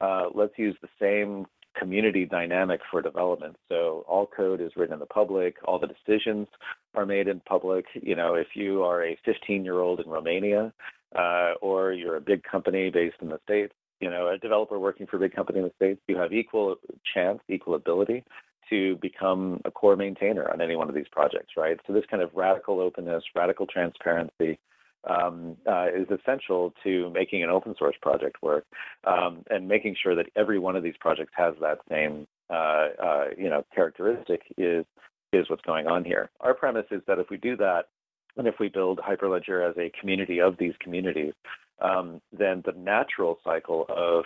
Uh, 0.00 0.24
let's 0.34 0.58
use 0.58 0.76
the 0.82 0.88
same 1.00 1.46
community 1.78 2.24
dynamic 2.24 2.80
for 2.90 3.02
development. 3.02 3.56
So 3.68 4.04
all 4.06 4.26
code 4.26 4.60
is 4.60 4.72
written 4.76 4.94
in 4.94 5.00
the 5.00 5.06
public. 5.06 5.56
All 5.64 5.78
the 5.78 5.88
decisions 5.88 6.46
are 6.94 7.06
made 7.06 7.28
in 7.28 7.40
public. 7.40 7.86
You 7.94 8.14
know, 8.14 8.34
if 8.34 8.48
you 8.54 8.82
are 8.82 9.04
a 9.04 9.18
15 9.24 9.64
year 9.64 9.80
old 9.80 10.00
in 10.00 10.08
Romania 10.08 10.72
uh, 11.16 11.54
or 11.60 11.92
you're 11.92 12.16
a 12.16 12.20
big 12.20 12.42
company 12.44 12.90
based 12.90 13.16
in 13.20 13.28
the 13.28 13.40
states, 13.44 13.72
you 14.00 14.10
know, 14.10 14.28
a 14.28 14.38
developer 14.38 14.78
working 14.78 15.06
for 15.06 15.16
a 15.16 15.20
big 15.20 15.34
company 15.34 15.58
in 15.60 15.64
the 15.64 15.72
states, 15.76 16.00
you 16.08 16.16
have 16.16 16.32
equal 16.32 16.76
chance, 17.14 17.40
equal 17.48 17.74
ability 17.74 18.24
to 18.70 18.96
become 18.96 19.60
a 19.64 19.70
core 19.70 19.96
maintainer 19.96 20.50
on 20.50 20.60
any 20.60 20.76
one 20.76 20.88
of 20.88 20.94
these 20.94 21.08
projects, 21.10 21.54
right? 21.56 21.78
So 21.86 21.92
this 21.92 22.04
kind 22.10 22.22
of 22.22 22.30
radical 22.34 22.80
openness, 22.80 23.22
radical 23.34 23.66
transparency 23.66 24.58
um, 25.08 25.56
uh, 25.66 25.86
is 25.94 26.06
essential 26.10 26.72
to 26.82 27.10
making 27.10 27.42
an 27.42 27.50
open 27.50 27.74
source 27.78 27.96
project 28.00 28.42
work 28.42 28.64
um, 29.04 29.42
and 29.50 29.68
making 29.68 29.96
sure 30.02 30.14
that 30.14 30.26
every 30.36 30.58
one 30.58 30.76
of 30.76 30.82
these 30.82 30.96
projects 31.00 31.32
has 31.36 31.54
that 31.60 31.78
same 31.90 32.26
uh, 32.50 32.88
uh, 33.02 33.24
you 33.36 33.48
know 33.48 33.64
characteristic 33.74 34.42
is 34.58 34.84
is 35.32 35.48
what's 35.50 35.62
going 35.62 35.86
on 35.86 36.04
here. 36.04 36.30
Our 36.40 36.54
premise 36.54 36.86
is 36.90 37.02
that 37.06 37.18
if 37.18 37.28
we 37.30 37.36
do 37.36 37.56
that, 37.56 37.84
and 38.36 38.46
if 38.46 38.56
we 38.60 38.68
build 38.68 38.98
Hyperledger 38.98 39.68
as 39.68 39.76
a 39.76 39.90
community 39.98 40.40
of 40.40 40.56
these 40.58 40.74
communities, 40.80 41.32
um, 41.80 42.20
then 42.36 42.62
the 42.64 42.72
natural 42.72 43.38
cycle 43.44 43.86
of 43.88 44.24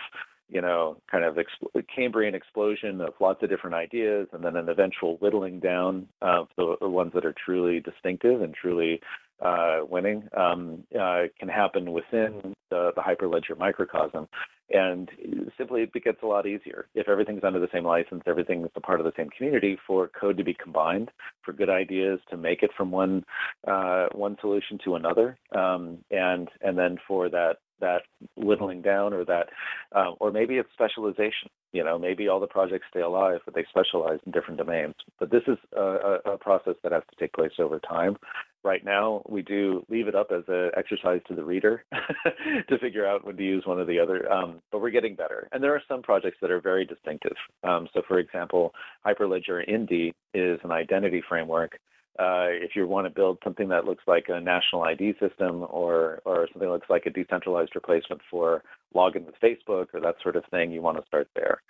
you 0.49 0.61
know, 0.61 0.97
kind 1.09 1.23
of 1.23 1.35
exp- 1.35 1.85
Cambrian 1.95 2.35
explosion 2.35 3.01
of 3.01 3.13
lots 3.19 3.43
of 3.43 3.49
different 3.49 3.75
ideas, 3.75 4.27
and 4.33 4.43
then 4.43 4.55
an 4.55 4.69
eventual 4.69 5.17
whittling 5.17 5.59
down 5.59 6.07
of 6.21 6.47
the, 6.57 6.75
the 6.81 6.89
ones 6.89 7.11
that 7.13 7.25
are 7.25 7.35
truly 7.45 7.79
distinctive 7.79 8.41
and 8.41 8.53
truly 8.53 9.01
uh, 9.41 9.79
winning 9.89 10.27
um, 10.35 10.83
uh, 10.99 11.23
can 11.39 11.49
happen 11.49 11.91
within 11.91 12.53
the, 12.69 12.91
the 12.95 13.01
Hyperledger 13.01 13.57
microcosm. 13.57 14.27
And 14.71 15.09
simply 15.57 15.81
it 15.81 16.03
gets 16.03 16.21
a 16.21 16.27
lot 16.27 16.45
easier. 16.45 16.87
If 16.93 17.09
everything's 17.09 17.43
under 17.43 17.59
the 17.59 17.69
same 17.73 17.85
license, 17.85 18.21
everything's 18.27 18.69
a 18.75 18.81
part 18.81 18.99
of 18.99 19.05
the 19.05 19.13
same 19.17 19.29
community, 19.35 19.77
for 19.87 20.09
code 20.09 20.37
to 20.37 20.43
be 20.43 20.53
combined, 20.53 21.09
for 21.43 21.53
good 21.53 21.69
ideas 21.69 22.19
to 22.29 22.37
make 22.37 22.61
it 22.61 22.69
from 22.77 22.91
one 22.91 23.23
uh, 23.67 24.07
one 24.11 24.37
solution 24.41 24.77
to 24.83 24.95
another, 24.95 25.37
um, 25.55 25.97
and 26.11 26.49
and 26.61 26.77
then 26.77 26.97
for 27.07 27.29
that 27.29 27.57
that 27.81 28.01
whittling 28.35 28.81
down 28.81 29.13
or 29.13 29.25
that 29.25 29.47
uh, 29.95 30.11
or 30.19 30.31
maybe 30.31 30.55
it's 30.57 30.69
specialization 30.73 31.49
you 31.71 31.83
know 31.83 31.97
maybe 31.97 32.27
all 32.27 32.39
the 32.39 32.47
projects 32.47 32.85
stay 32.89 33.01
alive 33.01 33.39
but 33.45 33.55
they 33.55 33.65
specialize 33.69 34.19
in 34.25 34.31
different 34.31 34.57
domains 34.57 34.95
but 35.19 35.31
this 35.31 35.43
is 35.47 35.57
a, 35.75 36.17
a 36.25 36.37
process 36.37 36.75
that 36.83 36.91
has 36.91 37.03
to 37.09 37.15
take 37.19 37.33
place 37.33 37.51
over 37.59 37.79
time 37.79 38.15
right 38.63 38.83
now 38.83 39.21
we 39.27 39.41
do 39.41 39.85
leave 39.89 40.07
it 40.07 40.15
up 40.15 40.31
as 40.31 40.43
an 40.47 40.71
exercise 40.77 41.21
to 41.27 41.35
the 41.35 41.43
reader 41.43 41.83
to 42.69 42.77
figure 42.79 43.07
out 43.07 43.25
when 43.25 43.37
to 43.37 43.43
use 43.43 43.65
one 43.65 43.79
or 43.79 43.85
the 43.85 43.99
other 43.99 44.31
um, 44.31 44.61
but 44.71 44.81
we're 44.81 44.89
getting 44.89 45.15
better. 45.15 45.47
And 45.51 45.63
there 45.63 45.73
are 45.73 45.81
some 45.87 46.01
projects 46.01 46.37
that 46.41 46.51
are 46.51 46.61
very 46.61 46.85
distinctive. 46.85 47.35
Um, 47.63 47.87
so 47.93 48.01
for 48.07 48.19
example 48.19 48.73
hyperledger 49.05 49.67
indy 49.67 50.13
is 50.33 50.59
an 50.63 50.71
identity 50.71 51.21
framework. 51.27 51.79
Uh, 52.17 52.47
if 52.49 52.71
you 52.75 52.85
want 52.85 53.07
to 53.07 53.09
build 53.09 53.37
something 53.43 53.69
that 53.69 53.85
looks 53.85 54.03
like 54.05 54.25
a 54.27 54.41
national 54.41 54.83
ID 54.83 55.13
system 55.19 55.65
or 55.69 56.19
or 56.25 56.47
something 56.51 56.67
that 56.67 56.73
looks 56.73 56.89
like 56.89 57.05
a 57.05 57.09
decentralized 57.09 57.71
replacement 57.75 58.21
for 58.29 58.61
login 58.93 59.25
with 59.25 59.39
Facebook 59.41 59.87
or 59.93 60.01
that 60.01 60.15
sort 60.21 60.35
of 60.35 60.43
thing, 60.51 60.71
you 60.71 60.81
want 60.81 60.97
to 60.97 61.07
start 61.07 61.29
there. 61.33 61.61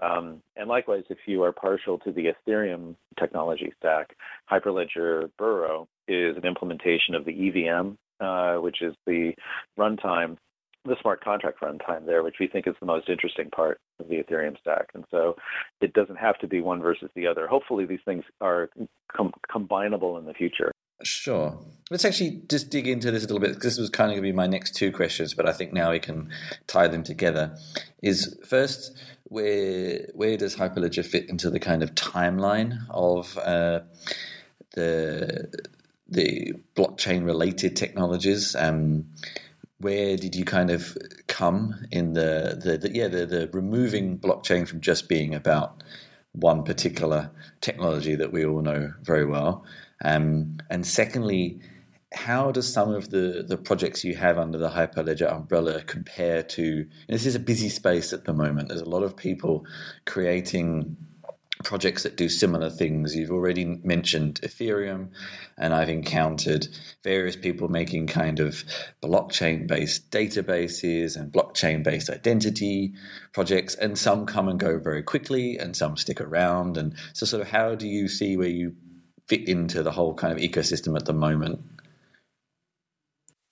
Um, 0.00 0.42
and 0.56 0.68
likewise, 0.68 1.04
if 1.10 1.18
you 1.26 1.42
are 1.42 1.52
partial 1.52 1.98
to 1.98 2.12
the 2.12 2.32
Ethereum 2.32 2.94
technology 3.18 3.72
stack, 3.78 4.14
Hyperledger 4.50 5.30
Burrow 5.36 5.88
is 6.08 6.36
an 6.36 6.44
implementation 6.44 7.14
of 7.14 7.24
the 7.24 7.48
EVM, 7.48 7.92
uh, 8.20 8.56
which 8.56 8.82
is 8.82 8.94
the 9.06 9.32
runtime 9.78 10.36
the 10.84 10.96
smart 11.00 11.22
contract 11.22 11.60
runtime 11.60 12.06
there, 12.06 12.22
which 12.22 12.36
we 12.40 12.48
think 12.48 12.66
is 12.66 12.74
the 12.80 12.86
most 12.86 13.08
interesting 13.08 13.50
part 13.50 13.78
of 14.00 14.08
the 14.08 14.16
Ethereum 14.16 14.58
stack. 14.58 14.88
And 14.94 15.04
so 15.10 15.36
it 15.80 15.92
doesn't 15.92 16.16
have 16.16 16.38
to 16.38 16.46
be 16.46 16.60
one 16.60 16.80
versus 16.80 17.10
the 17.14 17.26
other. 17.26 17.46
Hopefully, 17.46 17.84
these 17.84 18.00
things 18.04 18.24
are 18.40 18.70
com- 19.14 19.32
combinable 19.52 20.18
in 20.18 20.24
the 20.24 20.34
future. 20.34 20.72
Sure. 21.04 21.56
Let's 21.90 22.04
actually 22.04 22.42
just 22.48 22.70
dig 22.70 22.88
into 22.88 23.12
this 23.12 23.22
a 23.22 23.26
little 23.26 23.38
bit 23.38 23.54
because 23.54 23.76
this 23.76 23.78
was 23.78 23.90
kind 23.90 24.10
of 24.10 24.16
going 24.16 24.24
to 24.24 24.32
be 24.32 24.36
my 24.36 24.48
next 24.48 24.74
two 24.74 24.90
questions, 24.90 25.32
but 25.32 25.48
I 25.48 25.52
think 25.52 25.72
now 25.72 25.92
we 25.92 26.00
can 26.00 26.30
tie 26.66 26.88
them 26.88 27.04
together. 27.04 27.56
Is 28.02 28.36
first, 28.44 28.98
where 29.24 30.08
where 30.14 30.36
does 30.36 30.56
Hyperledger 30.56 31.06
fit 31.06 31.28
into 31.28 31.50
the 31.50 31.60
kind 31.60 31.84
of 31.84 31.94
timeline 31.94 32.78
of 32.90 33.38
uh, 33.38 33.80
the 34.74 35.48
the 36.08 36.54
blockchain 36.74 37.24
related 37.24 37.76
technologies? 37.76 38.54
Um, 38.54 39.06
where 39.78 40.16
did 40.16 40.34
you 40.34 40.44
kind 40.44 40.70
of 40.70 40.96
come 41.28 41.86
in 41.90 42.12
the, 42.14 42.60
the, 42.62 42.78
the, 42.78 42.94
yeah 42.94 43.08
the, 43.08 43.24
the 43.26 43.48
removing 43.52 44.18
blockchain 44.18 44.66
from 44.66 44.80
just 44.80 45.08
being 45.08 45.34
about 45.34 45.82
one 46.32 46.62
particular 46.62 47.30
technology 47.60 48.14
that 48.14 48.32
we 48.32 48.44
all 48.44 48.60
know 48.60 48.92
very 49.02 49.24
well 49.24 49.64
um, 50.04 50.58
and 50.68 50.86
secondly 50.86 51.60
how 52.14 52.50
does 52.50 52.72
some 52.72 52.92
of 52.92 53.10
the, 53.10 53.44
the 53.46 53.56
projects 53.56 54.02
you 54.02 54.16
have 54.16 54.38
under 54.38 54.58
the 54.58 54.70
hyperledger 54.70 55.30
umbrella 55.32 55.82
compare 55.82 56.42
to 56.42 56.86
this 57.08 57.26
is 57.26 57.34
a 57.34 57.40
busy 57.40 57.68
space 57.68 58.12
at 58.12 58.24
the 58.24 58.32
moment 58.32 58.68
there's 58.68 58.80
a 58.80 58.88
lot 58.88 59.02
of 59.02 59.16
people 59.16 59.64
creating 60.06 60.96
projects 61.64 62.02
that 62.02 62.16
do 62.16 62.28
similar 62.28 62.70
things. 62.70 63.16
You've 63.16 63.30
already 63.30 63.64
mentioned 63.64 64.40
Ethereum, 64.42 65.08
and 65.56 65.74
I've 65.74 65.88
encountered 65.88 66.68
various 67.02 67.36
people 67.36 67.68
making 67.68 68.06
kind 68.06 68.40
of 68.40 68.64
blockchain 69.02 69.66
based 69.66 70.10
databases 70.10 71.16
and 71.16 71.32
blockchain 71.32 71.82
based 71.82 72.10
identity 72.10 72.92
projects, 73.32 73.74
and 73.74 73.98
some 73.98 74.26
come 74.26 74.48
and 74.48 74.58
go 74.58 74.78
very 74.78 75.02
quickly, 75.02 75.56
and 75.58 75.76
some 75.76 75.96
stick 75.96 76.20
around. 76.20 76.76
And 76.76 76.94
so, 77.12 77.26
sort 77.26 77.42
of, 77.42 77.48
how 77.48 77.74
do 77.74 77.88
you 77.88 78.08
see 78.08 78.36
where 78.36 78.48
you 78.48 78.74
fit 79.26 79.48
into 79.48 79.82
the 79.82 79.92
whole 79.92 80.14
kind 80.14 80.32
of 80.32 80.38
ecosystem 80.38 80.96
at 80.96 81.04
the 81.04 81.12
moment? 81.12 81.60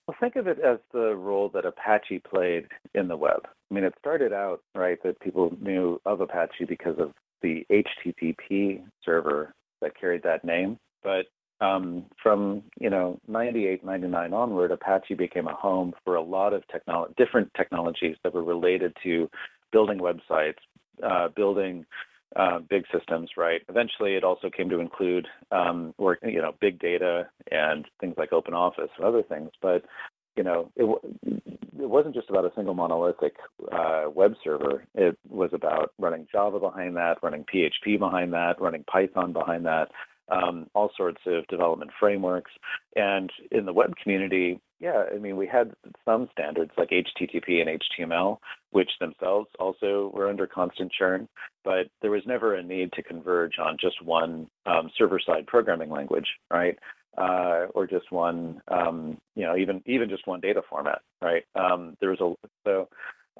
Well, 0.06 0.16
think 0.20 0.36
of 0.36 0.46
it 0.46 0.58
as 0.60 0.78
the 0.92 1.16
role 1.16 1.50
that 1.52 1.64
Apache 1.66 2.20
played 2.20 2.66
in 2.94 3.08
the 3.08 3.16
web. 3.16 3.40
I 3.44 3.74
mean, 3.74 3.82
it 3.82 3.94
started 3.98 4.32
out, 4.32 4.62
right, 4.74 5.02
that 5.02 5.18
people 5.18 5.56
knew 5.60 6.00
of 6.06 6.20
Apache 6.20 6.64
because 6.68 6.96
of 6.98 7.12
the 7.42 7.66
HTTP 7.70 8.82
server 9.04 9.54
that 9.80 9.98
carried 9.98 10.22
that 10.22 10.44
name. 10.44 10.78
But 11.02 11.26
um, 11.60 12.06
from 12.22 12.62
you 12.78 12.90
know 12.90 13.18
98, 13.28 13.84
99 13.84 14.32
onward, 14.32 14.72
Apache 14.72 15.14
became 15.14 15.48
a 15.48 15.54
home 15.54 15.94
for 16.04 16.16
a 16.16 16.22
lot 16.22 16.52
of 16.52 16.62
technolo- 16.68 17.14
different 17.16 17.50
technologies 17.56 18.16
that 18.22 18.34
were 18.34 18.44
related 18.44 18.94
to 19.02 19.28
building 19.72 19.98
websites, 19.98 20.58
uh, 21.02 21.28
building 21.34 21.86
uh, 22.34 22.58
big 22.68 22.84
systems. 22.92 23.30
Right. 23.36 23.62
Eventually, 23.68 24.14
it 24.14 24.24
also 24.24 24.50
came 24.50 24.68
to 24.68 24.80
include 24.80 25.26
um, 25.50 25.94
work, 25.98 26.18
you 26.22 26.42
know, 26.42 26.54
big 26.60 26.78
data 26.78 27.28
and 27.50 27.86
things 28.00 28.14
like 28.18 28.32
Open 28.32 28.54
Office 28.54 28.90
and 28.96 29.06
other 29.06 29.22
things. 29.22 29.50
But 29.62 29.84
you 30.36 30.44
know, 30.44 30.70
it, 30.76 30.84
it 31.78 31.88
wasn't 31.88 32.14
just 32.14 32.30
about 32.30 32.44
a 32.44 32.52
single 32.54 32.74
monolithic 32.74 33.34
uh, 33.72 34.04
web 34.14 34.34
server. 34.44 34.84
It 34.94 35.18
was 35.28 35.50
about 35.52 35.92
running 35.98 36.26
Java 36.30 36.60
behind 36.60 36.96
that, 36.96 37.18
running 37.22 37.44
PHP 37.44 37.98
behind 37.98 38.32
that, 38.32 38.60
running 38.60 38.84
Python 38.84 39.32
behind 39.32 39.64
that, 39.66 39.90
um, 40.28 40.68
all 40.74 40.90
sorts 40.96 41.20
of 41.26 41.46
development 41.48 41.90
frameworks. 41.98 42.50
And 42.94 43.30
in 43.50 43.66
the 43.66 43.72
web 43.72 43.94
community, 44.02 44.60
yeah, 44.78 45.04
I 45.12 45.18
mean, 45.18 45.36
we 45.36 45.46
had 45.46 45.72
some 46.04 46.28
standards 46.32 46.72
like 46.76 46.90
HTTP 46.90 47.62
and 47.62 47.80
HTML, 47.80 48.38
which 48.70 48.90
themselves 49.00 49.48
also 49.58 50.10
were 50.12 50.28
under 50.28 50.46
constant 50.46 50.92
churn, 50.92 51.28
but 51.64 51.86
there 52.02 52.10
was 52.10 52.22
never 52.26 52.54
a 52.54 52.62
need 52.62 52.92
to 52.92 53.02
converge 53.02 53.54
on 53.58 53.78
just 53.80 54.04
one 54.04 54.48
um, 54.66 54.90
server-side 54.98 55.46
programming 55.46 55.90
language, 55.90 56.26
right? 56.50 56.78
Uh, 57.16 57.66
or 57.74 57.86
just 57.86 58.10
one, 58.12 58.60
um, 58.68 59.18
you 59.34 59.44
know, 59.44 59.56
even 59.56 59.82
even 59.86 60.08
just 60.08 60.26
one 60.26 60.40
data 60.40 60.62
format, 60.68 61.00
right? 61.20 61.44
Um, 61.54 61.96
there's 62.00 62.20
a 62.20 62.34
so 62.64 62.88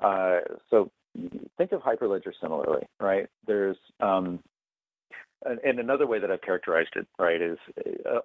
uh, 0.03 0.41
so 0.71 0.91
think 1.59 1.73
of 1.73 1.83
Hyperledger 1.83 2.33
similarly, 2.41 2.87
right? 3.01 3.27
There's 3.47 3.77
um, 4.01 4.41
and 5.65 5.79
another 5.79 6.07
way 6.07 6.19
that 6.19 6.31
I've 6.31 6.43
characterized 6.43 6.91
it, 6.97 7.07
right, 7.19 7.41
is 7.41 7.59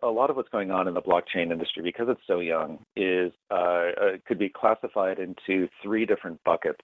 a, 0.04 0.08
lot 0.08 0.30
of 0.30 0.36
what's 0.36 0.50
going 0.50 0.72
on 0.72 0.88
in 0.88 0.94
the 0.94 1.02
blockchain 1.02 1.52
industry 1.52 1.84
because 1.84 2.08
it's 2.10 2.22
so 2.28 2.40
young 2.40 2.80
is 2.96 3.32
uh, 3.50 3.54
uh, 3.54 4.18
could 4.28 4.40
be 4.40 4.50
classified 4.50 5.20
into 5.20 5.68
three 5.84 6.06
different 6.06 6.44
buckets 6.44 6.82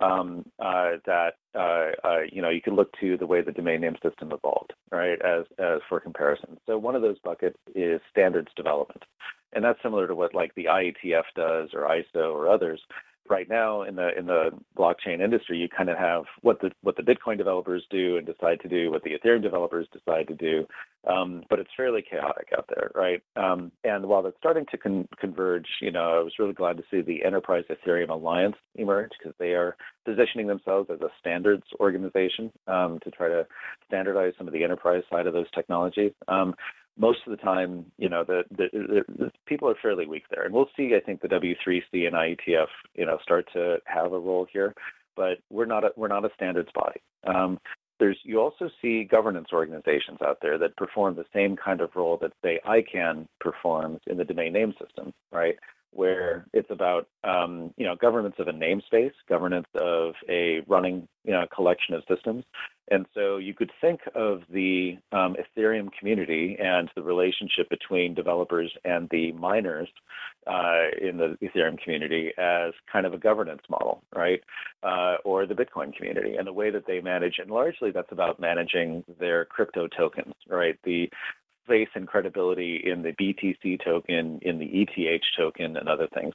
um, 0.00 0.44
uh, 0.58 0.92
that 1.06 1.34
uh, 1.54 1.90
uh, 2.04 2.20
you 2.30 2.42
know 2.42 2.50
you 2.50 2.60
can 2.60 2.74
look 2.74 2.90
to 3.00 3.16
the 3.16 3.26
way 3.26 3.40
the 3.40 3.52
domain 3.52 3.80
name 3.80 3.96
system 4.02 4.32
evolved, 4.32 4.72
right, 4.90 5.20
as 5.22 5.44
as 5.58 5.80
for 5.88 6.00
comparison. 6.00 6.58
So 6.66 6.78
one 6.78 6.94
of 6.94 7.02
those 7.02 7.18
buckets 7.20 7.58
is 7.74 8.00
standards 8.10 8.48
development, 8.56 9.04
and 9.52 9.64
that's 9.64 9.82
similar 9.82 10.06
to 10.06 10.14
what 10.14 10.34
like 10.34 10.54
the 10.54 10.66
IETF 10.66 11.24
does 11.34 11.70
or 11.72 11.88
ISO 11.88 12.32
or 12.32 12.48
others 12.48 12.80
right 13.30 13.48
now 13.48 13.82
in 13.82 13.96
the 13.96 14.16
in 14.18 14.26
the 14.26 14.50
blockchain 14.76 15.20
industry, 15.20 15.58
you 15.58 15.68
kind 15.68 15.88
of 15.88 15.98
have 15.98 16.24
what 16.42 16.60
the 16.60 16.70
what 16.82 16.96
the 16.96 17.02
Bitcoin 17.02 17.38
developers 17.38 17.84
do 17.90 18.16
and 18.16 18.26
decide 18.26 18.60
to 18.60 18.68
do, 18.68 18.90
what 18.90 19.02
the 19.02 19.10
Ethereum 19.10 19.42
developers 19.42 19.86
decide 19.92 20.28
to 20.28 20.34
do, 20.34 20.66
um, 21.06 21.42
but 21.48 21.58
it's 21.58 21.70
fairly 21.76 22.02
chaotic 22.02 22.48
out 22.56 22.68
there, 22.68 22.90
right? 22.94 23.22
Um, 23.36 23.72
and 23.84 24.06
while 24.06 24.26
it's 24.26 24.36
starting 24.38 24.66
to 24.70 24.78
con- 24.78 25.08
converge, 25.18 25.66
you 25.80 25.90
know, 25.90 26.18
I 26.18 26.22
was 26.22 26.38
really 26.38 26.52
glad 26.52 26.76
to 26.76 26.84
see 26.90 27.00
the 27.00 27.24
Enterprise 27.24 27.64
Ethereum 27.70 28.10
Alliance 28.10 28.56
emerge 28.74 29.10
because 29.18 29.34
they 29.38 29.52
are 29.52 29.76
positioning 30.04 30.46
themselves 30.46 30.90
as 30.92 31.00
a 31.00 31.08
standards 31.20 31.64
organization 31.80 32.52
um, 32.66 32.98
to 33.04 33.10
try 33.10 33.28
to 33.28 33.46
standardize 33.86 34.32
some 34.38 34.46
of 34.46 34.52
the 34.52 34.64
enterprise 34.64 35.02
side 35.10 35.26
of 35.26 35.32
those 35.32 35.50
technologies. 35.54 36.12
Most 36.98 37.20
of 37.26 37.30
the 37.30 37.36
time, 37.36 37.86
you 37.96 38.08
know, 38.08 38.24
the, 38.24 38.42
the, 38.50 38.68
the, 38.72 39.02
the, 39.16 39.30
people 39.46 39.68
are 39.68 39.76
fairly 39.80 40.06
weak 40.06 40.24
there. 40.30 40.44
And 40.44 40.52
we'll 40.52 40.70
see, 40.76 40.94
I 40.96 41.00
think, 41.00 41.20
the 41.20 41.28
W3C 41.28 42.06
and 42.06 42.14
IETF, 42.14 42.66
you 42.94 43.06
know, 43.06 43.18
start 43.22 43.46
to 43.52 43.78
have 43.84 44.12
a 44.12 44.18
role 44.18 44.46
here. 44.52 44.74
But 45.16 45.38
we're 45.50 45.66
not 45.66 45.84
a, 45.84 45.90
we're 45.96 46.08
not 46.08 46.24
a 46.24 46.30
standards 46.34 46.70
body. 46.74 47.00
Um, 47.26 47.58
there's 47.98 48.18
you 48.22 48.40
also 48.40 48.70
see 48.80 49.04
governance 49.04 49.48
organizations 49.52 50.18
out 50.24 50.38
there 50.40 50.58
that 50.58 50.76
perform 50.76 51.16
the 51.16 51.24
same 51.34 51.56
kind 51.56 51.80
of 51.80 51.90
role 51.96 52.18
that 52.22 52.32
say 52.44 52.60
ICANN 52.66 53.26
performs 53.40 54.00
in 54.06 54.16
the 54.16 54.24
domain 54.24 54.52
name 54.52 54.72
system, 54.80 55.12
right? 55.32 55.56
Where 55.92 56.46
it's 56.52 56.70
about 56.70 57.08
um, 57.24 57.72
you 57.76 57.86
know 57.86 57.96
governance 57.96 58.36
of 58.38 58.48
a 58.48 58.52
namespace, 58.52 59.12
governance 59.28 59.66
of 59.74 60.14
a 60.28 60.60
running 60.66 61.08
you 61.24 61.32
know 61.32 61.46
collection 61.54 61.94
of 61.94 62.02
systems, 62.08 62.44
and 62.90 63.06
so 63.14 63.36
you 63.36 63.54
could 63.54 63.70
think 63.80 64.00
of 64.14 64.42
the 64.50 64.96
um, 65.12 65.36
Ethereum 65.36 65.88
community 65.98 66.56
and 66.60 66.90
the 66.94 67.02
relationship 67.02 67.68
between 67.68 68.14
developers 68.14 68.72
and 68.84 69.08
the 69.10 69.32
miners 69.32 69.88
uh, 70.46 70.86
in 71.00 71.16
the 71.16 71.36
Ethereum 71.42 71.78
community 71.82 72.32
as 72.38 72.72
kind 72.90 73.06
of 73.06 73.14
a 73.14 73.18
governance 73.18 73.62
model, 73.68 74.02
right? 74.14 74.40
Uh, 74.82 75.16
or 75.24 75.46
the 75.46 75.54
Bitcoin 75.54 75.94
community 75.94 76.36
and 76.36 76.46
the 76.46 76.52
way 76.52 76.70
that 76.70 76.86
they 76.86 77.00
manage, 77.00 77.36
and 77.38 77.50
largely 77.50 77.90
that's 77.90 78.12
about 78.12 78.40
managing 78.40 79.04
their 79.18 79.44
crypto 79.44 79.86
tokens, 79.88 80.34
right? 80.48 80.78
The 80.84 81.10
faith 81.68 81.88
and 81.94 82.08
credibility 82.08 82.82
in 82.84 83.02
the 83.02 83.12
BTC 83.12 83.84
token, 83.84 84.38
in 84.42 84.58
the 84.58 84.66
ETH 84.66 85.20
token, 85.36 85.76
and 85.76 85.88
other 85.88 86.08
things. 86.14 86.34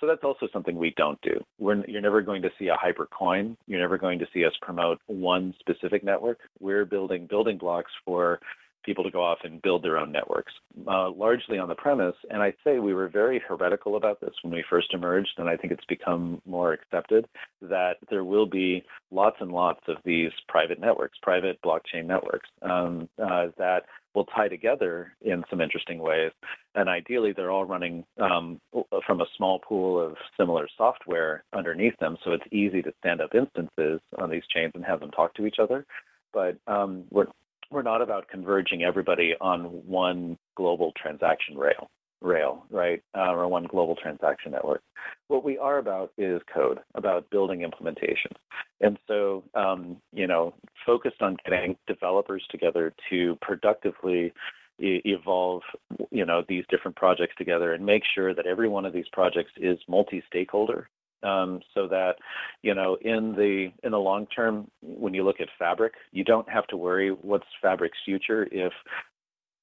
So 0.00 0.06
that's 0.06 0.22
also 0.22 0.46
something 0.52 0.76
we 0.76 0.94
don't 0.96 1.20
do. 1.22 1.42
We're, 1.58 1.84
you're 1.86 2.00
never 2.00 2.22
going 2.22 2.42
to 2.42 2.50
see 2.58 2.68
a 2.68 2.76
hyper 2.76 3.06
coin. 3.06 3.56
You're 3.66 3.80
never 3.80 3.98
going 3.98 4.18
to 4.20 4.26
see 4.32 4.44
us 4.44 4.52
promote 4.60 5.00
one 5.06 5.54
specific 5.58 6.04
network. 6.04 6.38
We're 6.60 6.84
building 6.84 7.26
building 7.26 7.58
blocks 7.58 7.92
for 8.04 8.40
people 8.84 9.04
to 9.04 9.10
go 9.10 9.22
off 9.22 9.38
and 9.44 9.62
build 9.62 9.82
their 9.82 9.98
own 9.98 10.12
networks, 10.12 10.52
uh, 10.86 11.10
largely 11.10 11.58
on 11.58 11.68
the 11.68 11.74
premise. 11.74 12.14
And 12.30 12.42
I'd 12.42 12.56
say 12.64 12.78
we 12.78 12.94
were 12.94 13.08
very 13.08 13.40
heretical 13.46 13.96
about 13.96 14.20
this 14.20 14.34
when 14.42 14.52
we 14.52 14.64
first 14.68 14.92
emerged, 14.92 15.34
and 15.38 15.48
I 15.48 15.56
think 15.56 15.72
it's 15.72 15.84
become 15.86 16.40
more 16.46 16.72
accepted 16.72 17.26
that 17.62 17.96
there 18.10 18.24
will 18.24 18.46
be 18.46 18.84
lots 19.10 19.36
and 19.40 19.52
lots 19.52 19.80
of 19.88 19.96
these 20.04 20.30
private 20.48 20.80
networks, 20.80 21.18
private 21.22 21.60
blockchain 21.62 22.06
networks 22.06 22.48
um, 22.62 23.08
uh, 23.22 23.46
that 23.58 23.84
will 24.14 24.24
tie 24.26 24.48
together 24.48 25.12
in 25.22 25.44
some 25.50 25.60
interesting 25.60 25.98
ways. 25.98 26.30
And 26.74 26.88
ideally, 26.88 27.32
they're 27.32 27.50
all 27.50 27.64
running 27.64 28.04
um, 28.20 28.60
from 29.06 29.20
a 29.20 29.26
small 29.36 29.58
pool 29.58 30.00
of 30.00 30.16
similar 30.36 30.68
software 30.76 31.44
underneath 31.52 31.98
them, 31.98 32.16
so 32.24 32.32
it's 32.32 32.44
easy 32.52 32.80
to 32.82 32.92
stand 33.00 33.20
up 33.20 33.34
instances 33.34 34.00
on 34.18 34.30
these 34.30 34.44
chains 34.54 34.72
and 34.74 34.84
have 34.84 35.00
them 35.00 35.10
talk 35.10 35.34
to 35.34 35.46
each 35.46 35.56
other. 35.60 35.84
But 36.32 36.56
um, 36.66 37.04
we're 37.10 37.26
we're 37.70 37.82
not 37.82 38.02
about 38.02 38.28
converging 38.28 38.82
everybody 38.82 39.34
on 39.40 39.64
one 39.86 40.38
global 40.56 40.92
transaction 41.00 41.56
rail 41.56 41.90
rail, 42.24 42.64
right, 42.70 43.02
uh, 43.16 43.32
or 43.32 43.46
one 43.46 43.64
global 43.64 43.94
transaction 43.94 44.52
network. 44.52 44.82
What 45.28 45.44
we 45.44 45.58
are 45.58 45.78
about 45.78 46.10
is 46.16 46.40
code, 46.52 46.78
about 46.94 47.28
building 47.30 47.60
implementations. 47.60 48.36
And 48.80 48.98
so, 49.06 49.44
um, 49.54 49.98
you 50.12 50.26
know, 50.26 50.54
focused 50.86 51.20
on 51.20 51.36
getting 51.44 51.76
developers 51.86 52.42
together 52.50 52.94
to 53.10 53.36
productively 53.42 54.32
e- 54.80 55.02
evolve, 55.04 55.62
you 56.10 56.24
know, 56.24 56.42
these 56.48 56.64
different 56.70 56.96
projects 56.96 57.34
together 57.36 57.74
and 57.74 57.84
make 57.84 58.02
sure 58.14 58.34
that 58.34 58.46
every 58.46 58.68
one 58.68 58.86
of 58.86 58.92
these 58.92 59.08
projects 59.12 59.52
is 59.56 59.78
multi-stakeholder. 59.86 60.88
Um, 61.24 61.60
so 61.72 61.88
that 61.88 62.16
you 62.62 62.74
know 62.74 62.96
in 63.00 63.32
the 63.32 63.72
in 63.82 63.92
the 63.92 63.98
long 63.98 64.26
term 64.26 64.70
when 64.82 65.14
you 65.14 65.24
look 65.24 65.40
at 65.40 65.48
fabric 65.58 65.94
you 66.12 66.22
don't 66.22 66.48
have 66.50 66.66
to 66.68 66.76
worry 66.76 67.10
what's 67.10 67.46
fabric's 67.62 67.98
future 68.04 68.46
if 68.52 68.72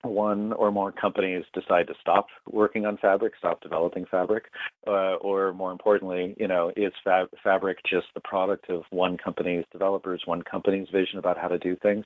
one 0.04 0.54
or 0.54 0.72
more 0.72 0.92
companies 0.92 1.44
decide 1.54 1.88
to 1.88 1.94
stop 2.00 2.28
working 2.50 2.86
on 2.86 2.98
fabric, 2.98 3.34
stop 3.38 3.62
developing 3.62 4.06
fabric, 4.10 4.46
uh, 4.88 5.16
or 5.16 5.54
more 5.54 5.72
importantly, 5.72 6.36
you 6.38 6.48
know, 6.48 6.72
is 6.76 6.94
fab- 7.04 7.30
fabric 7.44 7.78
just 7.90 8.08
the 8.14 8.22
product 8.22 8.70
of 8.70 8.84
one 8.90 9.18
company's 9.18 9.66
developers, 9.72 10.22
one 10.26 10.42
company's 10.42 10.88
vision 10.92 11.20
about 11.20 11.38
how 11.38 11.48
to 11.48 11.60
do 11.60 11.76
things? 11.78 12.06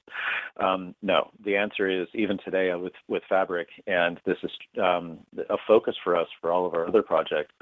Um, 0.61 0.95
no, 1.01 1.29
the 1.43 1.55
answer 1.55 1.89
is 1.89 2.07
even 2.13 2.37
today 2.43 2.73
with 2.75 2.93
with 3.07 3.23
fabric, 3.29 3.67
and 3.87 4.19
this 4.25 4.37
is 4.43 4.51
um, 4.81 5.19
a 5.49 5.57
focus 5.67 5.95
for 6.03 6.15
us 6.15 6.27
for 6.41 6.51
all 6.51 6.65
of 6.65 6.73
our 6.73 6.87
other 6.87 7.01
projects. 7.01 7.53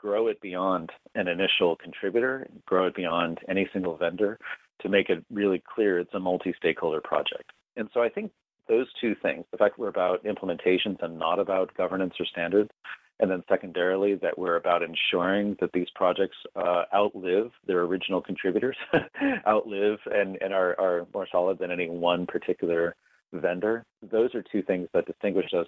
Grow 0.00 0.28
it 0.28 0.40
beyond 0.40 0.90
an 1.14 1.28
initial 1.28 1.76
contributor, 1.76 2.48
grow 2.66 2.86
it 2.86 2.94
beyond 2.94 3.38
any 3.48 3.68
single 3.72 3.96
vendor, 3.96 4.38
to 4.80 4.88
make 4.88 5.10
it 5.10 5.24
really 5.30 5.62
clear 5.74 5.98
it's 5.98 6.14
a 6.14 6.20
multi-stakeholder 6.20 7.00
project. 7.02 7.52
And 7.76 7.88
so 7.92 8.02
I 8.02 8.08
think 8.08 8.32
those 8.68 8.86
two 9.00 9.14
things 9.20 9.44
the 9.50 9.58
fact 9.58 9.76
that 9.76 9.82
we're 9.82 9.88
about 9.88 10.24
implementations 10.24 11.02
and 11.02 11.18
not 11.18 11.38
about 11.38 11.76
governance 11.76 12.14
or 12.20 12.26
standards 12.26 12.70
and 13.18 13.30
then 13.30 13.42
secondarily 13.48 14.14
that 14.14 14.38
we're 14.38 14.56
about 14.56 14.82
ensuring 14.82 15.56
that 15.60 15.72
these 15.72 15.88
projects 15.94 16.36
uh, 16.56 16.84
outlive 16.94 17.50
their 17.66 17.80
original 17.80 18.22
contributors 18.22 18.76
outlive 19.46 19.98
and, 20.06 20.38
and 20.40 20.54
are, 20.54 20.78
are 20.80 21.06
more 21.12 21.26
solid 21.30 21.58
than 21.58 21.70
any 21.70 21.90
one 21.90 22.26
particular 22.26 22.94
vendor 23.32 23.84
those 24.10 24.34
are 24.34 24.44
two 24.50 24.62
things 24.62 24.88
that 24.94 25.06
distinguish 25.06 25.50
us 25.56 25.66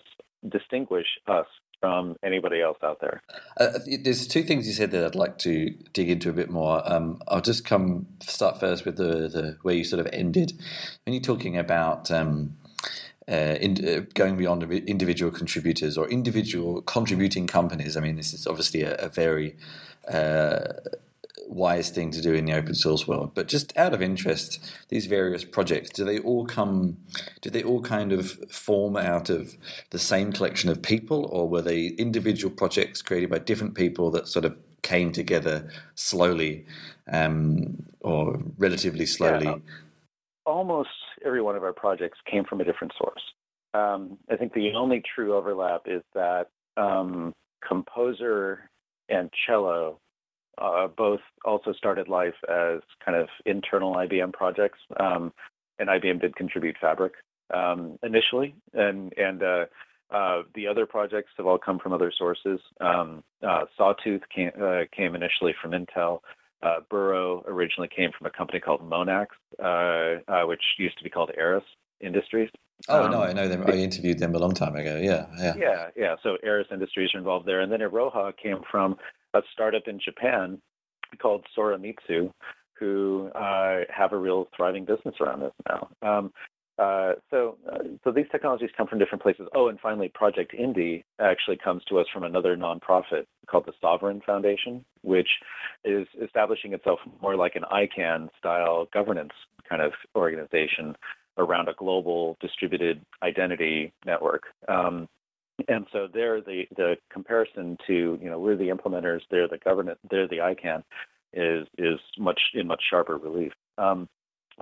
distinguish 0.50 1.06
us 1.28 1.46
from 1.82 2.16
anybody 2.22 2.60
else 2.60 2.78
out 2.84 3.00
there. 3.00 3.20
Uh, 3.58 3.80
there's 4.02 4.28
two 4.28 4.44
things 4.44 4.68
you 4.68 4.72
said 4.72 4.92
that 4.92 5.04
I'd 5.04 5.14
like 5.16 5.36
to 5.38 5.70
dig 5.92 6.08
into 6.08 6.30
a 6.30 6.32
bit 6.32 6.48
more. 6.48 6.80
Um, 6.90 7.20
I'll 7.26 7.40
just 7.40 7.64
come 7.64 8.06
start 8.20 8.60
first 8.60 8.86
with 8.86 8.96
the, 8.96 9.28
the 9.28 9.58
where 9.62 9.74
you 9.74 9.82
sort 9.82 9.98
of 9.98 10.08
ended 10.12 10.52
when 11.04 11.12
you're 11.12 11.20
talking 11.20 11.58
about 11.58 12.08
um, 12.12 12.56
uh, 13.28 13.56
in, 13.60 13.84
uh, 13.86 14.02
going 14.14 14.36
beyond 14.36 14.62
individual 14.72 15.32
contributors 15.32 15.98
or 15.98 16.08
individual 16.08 16.82
contributing 16.82 17.48
companies. 17.48 17.96
I 17.96 18.00
mean, 18.00 18.14
this 18.14 18.32
is 18.32 18.46
obviously 18.46 18.82
a, 18.82 18.94
a 18.94 19.08
very 19.08 19.56
uh, 20.06 20.62
wise 21.48 21.90
thing 21.90 22.10
to 22.12 22.20
do 22.20 22.34
in 22.34 22.44
the 22.44 22.52
open 22.52 22.74
source 22.74 23.06
world. 23.06 23.32
But 23.34 23.48
just 23.48 23.76
out 23.76 23.94
of 23.94 24.02
interest, 24.02 24.72
these 24.88 25.06
various 25.06 25.44
projects 25.44 25.90
do 25.90 26.04
they 26.04 26.18
all 26.18 26.46
come? 26.46 26.98
Do 27.40 27.50
they 27.50 27.62
all 27.62 27.82
kind 27.82 28.12
of 28.12 28.30
form 28.50 28.96
out 28.96 29.30
of 29.30 29.56
the 29.90 29.98
same 29.98 30.32
collection 30.32 30.70
of 30.70 30.82
people, 30.82 31.26
or 31.26 31.48
were 31.48 31.62
they 31.62 31.86
individual 31.98 32.54
projects 32.54 33.02
created 33.02 33.30
by 33.30 33.38
different 33.38 33.74
people 33.74 34.10
that 34.12 34.28
sort 34.28 34.44
of 34.44 34.58
came 34.82 35.12
together 35.12 35.70
slowly 35.94 36.66
um, 37.12 37.84
or 38.00 38.40
relatively 38.58 39.06
slowly? 39.06 39.46
Yeah 39.46 39.56
almost 40.44 40.90
every 41.24 41.42
one 41.42 41.56
of 41.56 41.62
our 41.62 41.72
projects 41.72 42.18
came 42.30 42.44
from 42.44 42.60
a 42.60 42.64
different 42.64 42.92
source. 42.98 43.22
Um, 43.74 44.18
I 44.30 44.36
think 44.36 44.52
the 44.52 44.72
only 44.74 45.02
true 45.14 45.34
overlap 45.34 45.82
is 45.86 46.02
that 46.14 46.48
um, 46.76 47.32
Composer 47.66 48.68
and 49.08 49.30
Cello 49.46 49.98
uh, 50.58 50.88
both 50.88 51.20
also 51.44 51.72
started 51.72 52.08
life 52.08 52.34
as 52.48 52.80
kind 53.04 53.16
of 53.16 53.28
internal 53.46 53.94
IBM 53.94 54.32
projects, 54.32 54.78
um, 55.00 55.32
and 55.78 55.88
IBM 55.88 56.20
did 56.20 56.36
contribute 56.36 56.76
Fabric 56.80 57.14
um, 57.52 57.98
initially, 58.02 58.54
and 58.74 59.12
and 59.16 59.42
uh, 59.42 59.64
uh, 60.12 60.42
the 60.54 60.66
other 60.66 60.86
projects 60.86 61.30
have 61.36 61.46
all 61.46 61.58
come 61.58 61.78
from 61.78 61.92
other 61.92 62.12
sources. 62.16 62.60
Um, 62.80 63.24
uh, 63.46 63.64
Sawtooth 63.76 64.22
came, 64.34 64.50
uh, 64.60 64.82
came 64.94 65.14
initially 65.14 65.54
from 65.60 65.72
Intel. 65.72 66.20
Uh, 66.62 66.76
Burrow 66.90 67.42
originally 67.48 67.88
came 67.94 68.10
from 68.16 68.26
a 68.26 68.30
company 68.30 68.60
called 68.60 68.88
Monax, 68.88 69.28
uh, 69.58 70.20
uh, 70.30 70.46
which 70.46 70.62
used 70.78 70.96
to 70.98 71.04
be 71.04 71.10
called 71.10 71.30
Eris 71.36 71.64
Industries. 72.00 72.50
Oh 72.88 73.04
um, 73.04 73.10
no, 73.10 73.22
I 73.22 73.32
know 73.32 73.48
them. 73.48 73.64
I 73.66 73.72
interviewed 73.72 74.18
them 74.18 74.34
a 74.34 74.38
long 74.38 74.52
time 74.52 74.76
ago. 74.76 75.00
Yeah, 75.02 75.26
yeah, 75.38 75.54
yeah, 75.56 75.86
yeah. 75.96 76.14
So 76.22 76.36
Eris 76.42 76.66
Industries 76.70 77.10
are 77.14 77.18
involved 77.18 77.46
there, 77.46 77.60
and 77.60 77.72
then 77.72 77.80
Iroha 77.80 78.32
came 78.36 78.58
from 78.70 78.96
a 79.34 79.42
startup 79.52 79.82
in 79.86 79.98
Japan 79.98 80.60
called 81.20 81.44
Soramitsu, 81.56 82.32
who 82.78 83.30
uh, 83.34 83.80
have 83.94 84.12
a 84.12 84.16
real 84.16 84.48
thriving 84.56 84.84
business 84.84 85.14
around 85.20 85.40
this 85.40 85.52
now. 85.68 85.88
Um, 86.02 86.32
uh, 86.78 87.12
so, 87.30 87.58
uh, 87.70 87.78
so 88.02 88.10
these 88.10 88.24
technologies 88.32 88.70
come 88.76 88.86
from 88.86 88.98
different 88.98 89.22
places. 89.22 89.46
Oh, 89.54 89.68
and 89.68 89.78
finally, 89.78 90.10
Project 90.14 90.54
Indy 90.54 91.04
actually 91.20 91.58
comes 91.62 91.84
to 91.84 91.98
us 91.98 92.06
from 92.12 92.24
another 92.24 92.56
nonprofit 92.56 93.26
called 93.46 93.66
the 93.66 93.72
Sovrin 93.82 94.24
Foundation, 94.24 94.84
which 95.02 95.28
is 95.84 96.06
establishing 96.24 96.72
itself 96.72 96.98
more 97.20 97.36
like 97.36 97.56
an 97.56 97.64
ICANN 97.70 98.28
style 98.38 98.88
governance 98.92 99.32
kind 99.68 99.82
of 99.82 99.92
organization 100.16 100.96
around 101.38 101.68
a 101.68 101.74
global 101.74 102.36
distributed 102.40 103.00
identity 103.22 103.92
network. 104.04 104.44
Um, 104.66 105.08
and 105.68 105.86
so 105.92 106.08
there, 106.12 106.40
the 106.40 106.64
the 106.76 106.96
comparison 107.10 107.78
to 107.86 108.18
you 108.20 108.30
know 108.30 108.38
we're 108.38 108.56
the 108.56 108.68
implementers, 108.68 109.20
they're 109.30 109.48
the 109.48 109.58
governance, 109.58 109.98
they're 110.10 110.28
the 110.28 110.38
ICANN, 110.38 110.82
is 111.32 111.66
is 111.78 111.98
much 112.18 112.40
in 112.54 112.66
much 112.66 112.82
sharper 112.90 113.16
relief. 113.16 113.52
Um, 113.78 114.08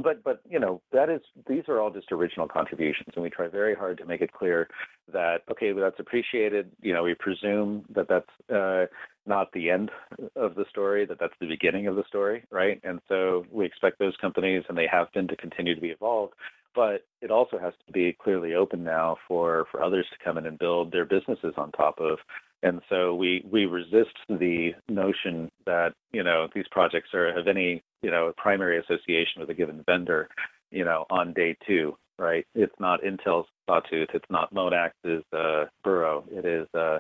but 0.02 0.22
but 0.22 0.40
you 0.48 0.58
know 0.58 0.80
that 0.92 1.08
is 1.10 1.20
these 1.48 1.64
are 1.68 1.80
all 1.80 1.90
just 1.90 2.12
original 2.12 2.46
contributions 2.46 3.08
and 3.14 3.22
we 3.22 3.30
try 3.30 3.48
very 3.48 3.74
hard 3.74 3.98
to 3.98 4.04
make 4.04 4.20
it 4.20 4.32
clear 4.32 4.68
that 5.12 5.38
okay 5.50 5.72
well, 5.72 5.84
that's 5.84 5.98
appreciated 5.98 6.70
you 6.80 6.92
know 6.92 7.02
we 7.02 7.14
presume 7.14 7.84
that 7.94 8.06
that's 8.08 8.54
uh, 8.54 8.86
not 9.26 9.52
the 9.52 9.70
end 9.70 9.90
of 10.36 10.54
the 10.54 10.64
story 10.70 11.04
that 11.06 11.18
that's 11.18 11.34
the 11.40 11.46
beginning 11.46 11.86
of 11.86 11.96
the 11.96 12.04
story 12.06 12.44
right 12.50 12.80
and 12.84 13.00
so 13.08 13.44
we 13.50 13.66
expect 13.66 13.98
those 13.98 14.16
companies 14.20 14.62
and 14.68 14.78
they 14.78 14.86
have 14.90 15.12
been 15.12 15.28
to 15.28 15.36
continue 15.36 15.74
to 15.74 15.80
be 15.80 15.88
evolved 15.90 16.34
but 16.74 17.04
it 17.20 17.30
also 17.30 17.58
has 17.58 17.72
to 17.86 17.92
be 17.92 18.16
clearly 18.20 18.54
open 18.54 18.84
now 18.84 19.16
for 19.26 19.66
for 19.70 19.82
others 19.82 20.06
to 20.10 20.24
come 20.24 20.38
in 20.38 20.46
and 20.46 20.58
build 20.58 20.92
their 20.92 21.04
businesses 21.04 21.54
on 21.56 21.72
top 21.72 21.98
of. 22.00 22.18
And 22.62 22.80
so 22.88 23.14
we 23.14 23.44
we 23.50 23.66
resist 23.66 24.16
the 24.28 24.70
notion 24.88 25.50
that 25.66 25.94
you 26.12 26.22
know 26.22 26.48
these 26.54 26.68
projects 26.70 27.14
are 27.14 27.34
have 27.34 27.48
any 27.48 27.82
you 28.02 28.10
know 28.10 28.32
primary 28.36 28.78
association 28.78 29.40
with 29.40 29.50
a 29.50 29.54
given 29.54 29.82
vendor 29.86 30.28
you 30.70 30.84
know 30.84 31.06
on 31.10 31.32
day 31.32 31.56
two 31.66 31.96
right? 32.20 32.46
It's 32.54 32.74
not 32.78 33.00
intel's 33.02 33.46
sawtooth. 33.66 34.10
It's 34.12 34.30
not 34.30 34.52
monax's 34.52 35.24
uh, 35.32 35.64
burrow. 35.82 36.22
It 36.30 36.44
is 36.44 36.68
uh, 36.74 36.98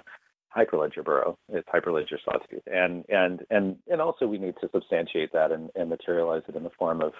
Hyperledger 0.56 1.04
Burrow. 1.04 1.38
It's 1.48 1.68
Hyperledger 1.68 2.18
Sawtooth, 2.24 2.66
and 2.66 3.04
and 3.08 3.42
and 3.50 3.76
and 3.90 4.00
also 4.00 4.26
we 4.26 4.38
need 4.38 4.54
to 4.60 4.68
substantiate 4.72 5.32
that 5.32 5.52
and, 5.52 5.70
and 5.76 5.88
materialize 5.88 6.42
it 6.48 6.56
in 6.56 6.64
the 6.64 6.70
form 6.78 7.00
of 7.02 7.12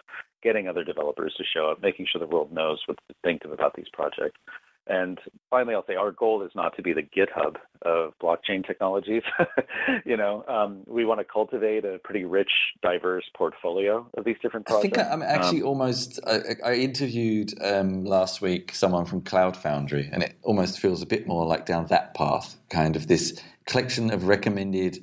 getting 0.43 0.69
other 0.69 0.85
developers 0.85 1.35
to 1.37 1.45
show 1.45 1.71
up, 1.71 1.81
making 1.81 2.07
sure 2.11 2.19
the 2.19 2.27
world 2.27 2.53
knows 2.53 2.81
what's 2.87 3.03
distinctive 3.09 3.53
about 3.53 3.75
these 3.77 3.89
projects. 3.93 4.39
And 4.87 5.21
finally, 5.51 5.75
I'll 5.75 5.87
say 5.87 5.95
our 5.95 6.11
goal 6.11 6.43
is 6.43 6.51
not 6.55 6.75
to 6.77 6.83
be 6.83 6.93
the 6.93 7.03
GitHub 7.03 7.57
of 7.83 8.13
blockchain 8.21 8.67
technologies. 8.67 9.23
you 10.05 10.17
know, 10.17 10.45
um, 10.49 10.83
we 10.87 11.05
want 11.05 11.21
to 11.21 11.25
cultivate 11.25 11.85
a 11.85 11.99
pretty 12.03 12.25
rich, 12.25 12.51
diverse 12.83 13.25
portfolio 13.37 14.09
of 14.17 14.25
these 14.25 14.37
different 14.43 14.67
projects. 14.67 14.99
I 14.99 15.03
think 15.03 15.13
I'm 15.13 15.23
actually 15.23 15.63
um, 15.63 15.69
almost. 15.69 16.19
I, 16.27 16.41
I 16.65 16.75
interviewed 16.75 17.55
um, 17.63 18.05
last 18.05 18.41
week 18.41 18.75
someone 18.75 19.05
from 19.05 19.21
Cloud 19.21 19.57
Foundry, 19.59 20.09
and 20.13 20.23
it 20.23 20.37
almost 20.43 20.81
feels 20.81 21.03
a 21.03 21.07
bit 21.07 21.27
more 21.27 21.47
like 21.47 21.67
down 21.67 21.87
that 21.87 22.15
path, 22.15 22.57
kind 22.69 22.97
of 22.97 23.07
this 23.07 23.41
collection 23.67 24.11
of 24.11 24.27
recommended 24.27 24.99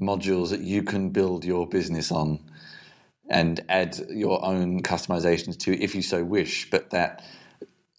modules 0.00 0.50
that 0.50 0.60
you 0.60 0.82
can 0.82 1.10
build 1.10 1.44
your 1.44 1.66
business 1.66 2.12
on 2.12 2.38
and 3.28 3.60
add 3.68 3.98
your 4.10 4.44
own 4.44 4.82
customizations 4.82 5.58
to 5.58 5.82
if 5.82 5.94
you 5.94 6.02
so 6.02 6.22
wish, 6.22 6.70
but 6.70 6.90
that 6.90 7.24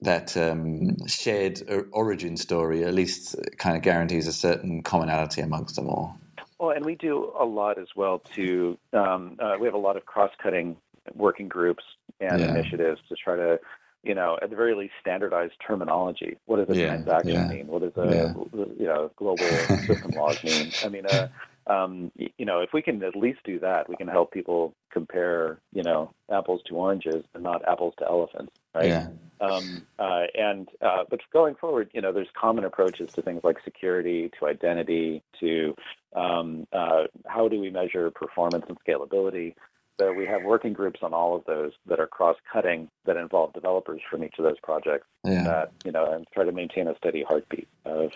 that 0.01 0.37
um, 0.37 0.95
shared 1.07 1.61
origin 1.91 2.37
story 2.37 2.83
at 2.83 2.93
least 2.93 3.35
kind 3.57 3.75
of 3.75 3.81
guarantees 3.81 4.27
a 4.27 4.33
certain 4.33 4.83
commonality 4.83 5.41
amongst 5.41 5.75
them 5.75 5.87
all. 5.87 6.17
Well, 6.59 6.71
and 6.71 6.85
we 6.85 6.95
do 6.95 7.31
a 7.39 7.45
lot 7.45 7.77
as 7.77 7.87
well 7.95 8.19
to, 8.35 8.77
um, 8.93 9.37
uh, 9.39 9.55
we 9.59 9.65
have 9.65 9.75
a 9.75 9.79
lot 9.79 9.95
of 9.95 10.05
cross 10.05 10.31
cutting 10.41 10.77
working 11.13 11.47
groups 11.47 11.83
and 12.19 12.39
yeah. 12.39 12.49
initiatives 12.49 12.99
to 13.09 13.15
try 13.15 13.35
to, 13.35 13.59
you 14.03 14.15
know, 14.15 14.37
at 14.41 14.49
the 14.49 14.55
very 14.55 14.73
least, 14.75 14.93
standardize 14.99 15.51
terminology. 15.65 16.37
What 16.45 16.57
does 16.57 16.75
a 16.75 16.79
yeah. 16.79 16.87
transaction 16.87 17.33
yeah. 17.33 17.47
mean? 17.47 17.67
What 17.67 17.81
does 17.81 17.97
a, 17.97 18.35
you 18.79 18.85
know, 18.85 19.11
global 19.15 19.45
system 19.45 20.11
laws 20.11 20.43
mean? 20.43 20.71
I 20.83 20.89
mean, 20.89 21.05
uh, 21.05 21.27
um, 21.67 22.11
you 22.15 22.45
know, 22.45 22.61
if 22.61 22.69
we 22.73 22.81
can 22.81 23.03
at 23.03 23.15
least 23.15 23.39
do 23.43 23.59
that, 23.59 23.89
we 23.89 23.95
can 23.95 24.07
help 24.07 24.31
people 24.31 24.73
compare, 24.91 25.59
you 25.73 25.83
know, 25.83 26.11
apples 26.31 26.61
to 26.67 26.75
oranges 26.75 27.23
and 27.33 27.43
not 27.43 27.67
apples 27.67 27.93
to 27.99 28.05
elephants, 28.05 28.53
right? 28.73 28.87
Yeah. 28.87 29.07
Um, 29.39 29.85
uh, 29.99 30.23
and 30.33 30.67
uh, 30.81 31.03
but 31.09 31.19
going 31.31 31.55
forward, 31.55 31.91
you 31.93 32.01
know, 32.01 32.11
there's 32.11 32.29
common 32.33 32.63
approaches 32.63 33.11
to 33.13 33.21
things 33.21 33.41
like 33.43 33.57
security, 33.63 34.31
to 34.39 34.47
identity, 34.47 35.21
to 35.39 35.75
um, 36.15 36.65
uh, 36.73 37.03
how 37.27 37.47
do 37.47 37.59
we 37.59 37.69
measure 37.69 38.09
performance 38.09 38.65
and 38.67 38.77
scalability. 38.87 39.53
So 39.99 40.11
we 40.13 40.25
have 40.25 40.43
working 40.43 40.73
groups 40.73 40.99
on 41.01 41.13
all 41.13 41.35
of 41.35 41.43
those 41.45 41.71
that 41.87 41.99
are 41.99 42.05
cross-cutting 42.05 42.89
that 43.05 43.17
involve 43.17 43.53
developers 43.53 43.99
from 44.09 44.23
each 44.23 44.35
of 44.37 44.43
those 44.43 44.59
projects. 44.61 45.07
Yeah. 45.23 45.43
That 45.43 45.71
you 45.85 45.91
know, 45.91 46.11
and 46.11 46.25
try 46.33 46.43
to 46.43 46.51
maintain 46.51 46.87
a 46.87 46.95
steady 46.97 47.23
heartbeat 47.23 47.67
of 47.85 48.11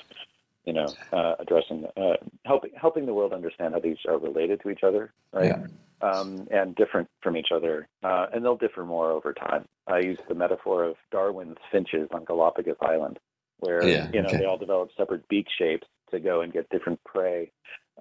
you 0.66 0.74
know, 0.74 0.88
uh, 1.12 1.36
addressing, 1.40 1.88
uh, 1.98 2.18
helping 2.46 2.72
helping 2.76 3.06
the 3.06 3.14
world 3.14 3.34
understand 3.34 3.74
how 3.74 3.80
these 3.80 3.98
are 4.08 4.18
related 4.18 4.62
to 4.62 4.70
each 4.70 4.84
other, 4.84 5.12
right? 5.34 5.46
Yeah. 5.46 5.66
Um, 6.02 6.48
and 6.50 6.76
different 6.76 7.08
from 7.22 7.38
each 7.38 7.50
other, 7.54 7.88
uh, 8.04 8.26
and 8.34 8.44
they'll 8.44 8.58
differ 8.58 8.84
more 8.86 9.12
over 9.12 9.34
time. 9.34 9.66
I 9.88 10.00
use 10.00 10.18
the 10.28 10.34
metaphor 10.34 10.84
of 10.84 10.96
Darwin's 11.12 11.58
finches 11.72 12.10
on 12.12 12.26
Galapagos 12.26 12.78
Island, 12.82 13.20
where 13.60 13.88
yeah, 13.88 14.10
you 14.12 14.22
know 14.22 14.30
okay. 14.30 14.38
they 14.38 14.46
all 14.46 14.58
develop 14.58 14.90
separate 14.98 15.28
beak 15.28 15.46
shapes 15.56 15.88
to 16.10 16.20
go 16.20 16.42
and 16.42 16.52
get 16.52 16.70
different 16.70 17.04
prey. 17.04 17.52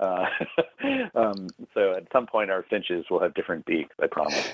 Uh, 0.00 0.24
um, 1.14 1.48
so 1.74 1.94
at 1.94 2.06
some 2.12 2.26
point, 2.26 2.50
our 2.50 2.64
finches 2.68 3.04
will 3.10 3.20
have 3.20 3.34
different 3.34 3.64
beaks. 3.66 3.94
I 4.02 4.06
promise. 4.06 4.52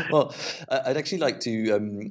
well, 0.10 0.34
I'd 0.70 0.96
actually 0.96 1.18
like 1.18 1.40
to 1.40 1.70
um, 1.72 2.10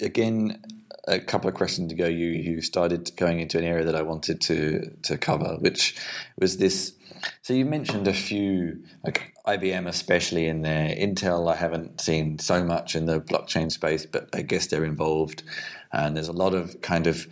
again 0.00 0.62
a 1.08 1.18
couple 1.18 1.48
of 1.48 1.54
questions 1.54 1.90
ago, 1.92 2.06
you 2.06 2.26
you 2.28 2.60
started 2.60 3.10
going 3.16 3.40
into 3.40 3.58
an 3.58 3.64
area 3.64 3.84
that 3.84 3.96
I 3.96 4.02
wanted 4.02 4.40
to 4.42 4.90
to 5.02 5.18
cover, 5.18 5.56
which 5.58 5.96
was 6.38 6.58
this. 6.58 6.94
So 7.42 7.52
you 7.52 7.64
mentioned 7.64 8.06
a 8.06 8.12
few, 8.12 8.84
like 9.04 9.34
IBM 9.46 9.88
especially 9.88 10.46
in 10.46 10.62
there. 10.62 10.94
Intel, 10.94 11.50
I 11.52 11.56
haven't 11.56 12.00
seen 12.00 12.38
so 12.38 12.62
much 12.62 12.94
in 12.94 13.06
the 13.06 13.20
blockchain 13.20 13.72
space, 13.72 14.06
but 14.06 14.28
I 14.32 14.42
guess 14.42 14.66
they're 14.66 14.84
involved. 14.84 15.42
And 15.92 16.16
there's 16.16 16.28
a 16.28 16.32
lot 16.32 16.54
of 16.54 16.80
kind 16.80 17.06
of 17.06 17.26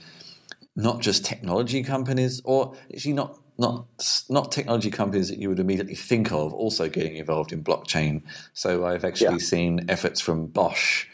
not 0.74 1.00
just 1.00 1.24
technology 1.24 1.82
companies, 1.84 2.40
or 2.44 2.74
actually 2.92 3.12
not 3.12 3.38
not 3.58 3.86
not 4.28 4.52
technology 4.52 4.90
companies 4.90 5.28
that 5.28 5.38
you 5.38 5.48
would 5.48 5.60
immediately 5.60 5.94
think 5.94 6.32
of 6.32 6.52
also 6.52 6.88
getting 6.88 7.16
involved 7.16 7.52
in 7.52 7.62
blockchain. 7.62 8.22
So 8.54 8.86
I've 8.86 9.04
actually 9.04 9.38
yeah. 9.38 9.46
seen 9.46 9.86
efforts 9.88 10.20
from 10.20 10.46
Bosch 10.46 11.06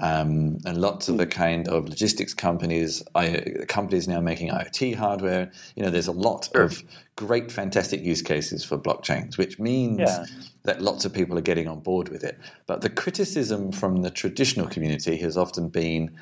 um, 0.00 0.58
and 0.64 0.80
lots 0.80 1.08
of 1.08 1.18
the 1.18 1.26
kind 1.26 1.66
of 1.68 1.88
logistics 1.88 2.32
companies, 2.32 3.02
I, 3.14 3.64
companies 3.66 4.06
now 4.06 4.20
making 4.20 4.50
IoT 4.50 4.94
hardware. 4.94 5.50
You 5.74 5.82
know, 5.82 5.90
there's 5.90 6.06
a 6.06 6.12
lot 6.12 6.48
of 6.54 6.82
great, 7.16 7.50
fantastic 7.50 8.02
use 8.02 8.22
cases 8.22 8.64
for 8.64 8.78
blockchains, 8.78 9.36
which 9.36 9.58
means 9.58 9.98
yeah. 9.98 10.24
that 10.62 10.80
lots 10.80 11.04
of 11.04 11.12
people 11.12 11.36
are 11.36 11.42
getting 11.42 11.66
on 11.66 11.80
board 11.80 12.10
with 12.10 12.22
it. 12.22 12.38
But 12.66 12.80
the 12.80 12.90
criticism 12.90 13.72
from 13.72 14.02
the 14.02 14.10
traditional 14.10 14.68
community 14.68 15.16
has 15.16 15.36
often 15.36 15.68
been 15.68 16.16